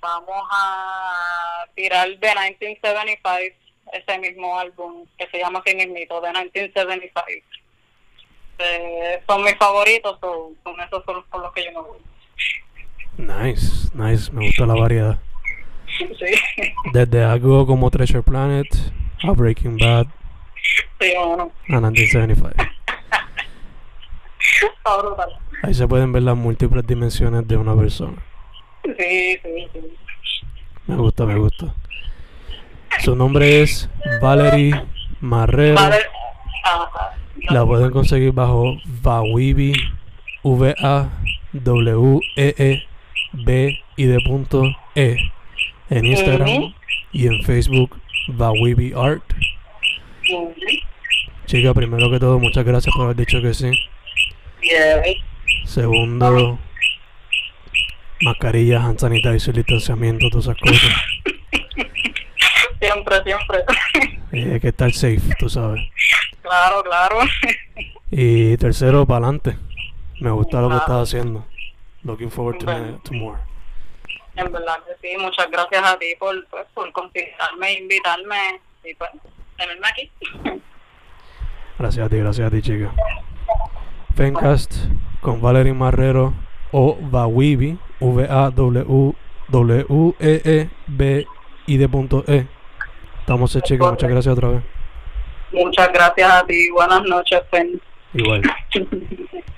Vamos 0.00 0.48
a 0.50 1.66
tirar 1.74 2.08
de 2.08 2.28
1975, 2.28 3.56
ese 3.92 4.18
mismo 4.18 4.58
álbum 4.58 5.06
que 5.18 5.26
se 5.28 5.38
llama 5.38 5.62
así 5.64 5.74
mismito, 5.74 6.20
de 6.20 6.28
1975. 6.28 7.46
Eh, 8.58 9.22
son 9.26 9.42
mis 9.44 9.56
favoritos, 9.56 10.18
so, 10.20 10.52
con 10.62 10.80
esos 10.80 11.04
son 11.04 11.22
por 11.24 11.42
los 11.42 11.52
que 11.52 11.64
yo 11.64 11.72
me 11.72 11.88
voy. 11.88 11.98
Nice, 13.18 13.88
nice. 13.94 14.30
Me 14.32 14.46
gusta 14.46 14.66
la 14.66 14.74
variedad. 14.74 15.18
Sí, 15.98 16.62
Desde 16.92 17.24
algo 17.24 17.64
como 17.64 17.90
Treasure 17.90 18.22
Planet 18.22 18.66
a 19.22 19.30
Breaking 19.30 19.78
Bad 19.78 20.06
bueno, 20.98 21.52
a 21.68 21.90
1975. 21.90 22.54
está 24.76 24.96
brutal. 24.98 25.28
Ahí 25.62 25.74
se 25.74 25.88
pueden 25.88 26.12
ver 26.12 26.22
las 26.22 26.36
múltiples 26.36 26.86
dimensiones 26.86 27.46
de 27.48 27.56
una 27.56 27.74
persona. 27.74 28.22
Sí, 28.84 29.38
sí, 29.42 29.68
sí. 29.72 29.80
Me 30.86 30.96
gusta, 30.96 31.26
me 31.26 31.36
gusta. 31.36 31.74
Su 33.00 33.16
nombre 33.16 33.62
es 33.62 33.90
Valerie 34.20 34.80
Marrero. 35.20 35.74
Vale. 35.74 35.96
Ajá. 36.64 37.16
La 37.50 37.64
pueden 37.64 37.90
conseguir 37.90 38.32
bajo 38.32 38.76
Vawibi, 39.02 39.72
V-A-W-E-E-B 40.42 41.08
y 43.96 44.04
de 44.04 44.18
punto 44.26 44.64
E 44.94 45.16
en 45.90 46.06
Instagram 46.06 46.74
y 47.12 47.26
en 47.26 47.42
Facebook 47.42 48.00
Vawibi 48.28 48.92
Art. 48.96 49.22
Chica, 51.46 51.72
primero 51.74 52.10
que 52.10 52.18
todo, 52.18 52.38
muchas 52.38 52.64
gracias 52.64 52.94
por 52.94 53.04
haber 53.04 53.16
dicho 53.16 53.40
que 53.40 53.54
sí. 53.54 53.70
Yeah. 54.62 55.02
Segundo, 55.64 56.58
mascarillas, 58.20 58.82
hand 58.82 58.98
sanitizer, 58.98 59.54
distanciamiento, 59.54 60.28
todas 60.30 60.46
esas 60.46 60.58
cosas. 60.58 60.92
Siempre, 62.80 63.22
siempre. 63.24 63.58
Eh, 64.32 64.50
hay 64.54 64.60
que 64.60 64.68
estar 64.68 64.92
safe, 64.92 65.20
tú 65.38 65.48
sabes. 65.48 65.80
claro, 66.42 66.82
claro. 66.82 67.18
Y 68.10 68.56
tercero, 68.56 69.06
para 69.06 69.26
adelante. 69.26 69.56
Me 70.20 70.30
gusta 70.30 70.60
lo 70.60 70.68
que 70.70 70.76
estás 70.76 71.08
haciendo. 71.08 71.46
Looking 72.02 72.30
forward 72.30 72.58
to, 72.58 72.66
Bueno. 72.66 73.00
to 73.04 73.12
more. 73.14 73.38
En 74.36 74.52
verdad 74.52 74.76
que 74.86 75.08
sí, 75.08 75.16
muchas 75.16 75.50
gracias 75.50 75.82
a 75.82 75.98
ti 75.98 76.06
por, 76.18 76.46
pues, 76.48 76.66
por 76.74 76.92
considerarme 76.92 77.68
e 77.68 77.78
invitarme 77.80 78.60
y 78.84 78.94
pues 78.94 79.10
Gracias 81.78 82.06
a 82.06 82.08
ti, 82.08 82.16
gracias 82.16 82.46
a 82.46 82.50
ti, 82.50 82.62
chica. 82.62 82.92
Fencast 84.14 84.74
con 85.20 85.42
Valerie 85.42 85.74
Marrero 85.74 86.32
o 86.72 86.96
Vawibi, 87.00 87.78
V-A-W-W-E-E-B 88.00 89.16
y 91.66 91.76
de 91.76 91.88
punto 91.88 92.24
E. 92.26 92.46
Estamos 93.20 93.58
chica. 93.62 93.90
Muchas 93.90 94.10
gracias 94.10 94.32
otra 94.32 94.48
vez. 94.48 94.62
Muchas 95.52 95.92
gracias 95.92 96.30
a 96.30 96.46
ti. 96.46 96.70
Buenas 96.70 97.02
noches, 97.04 97.42
Fen. 97.50 97.80
Igual. 98.14 98.42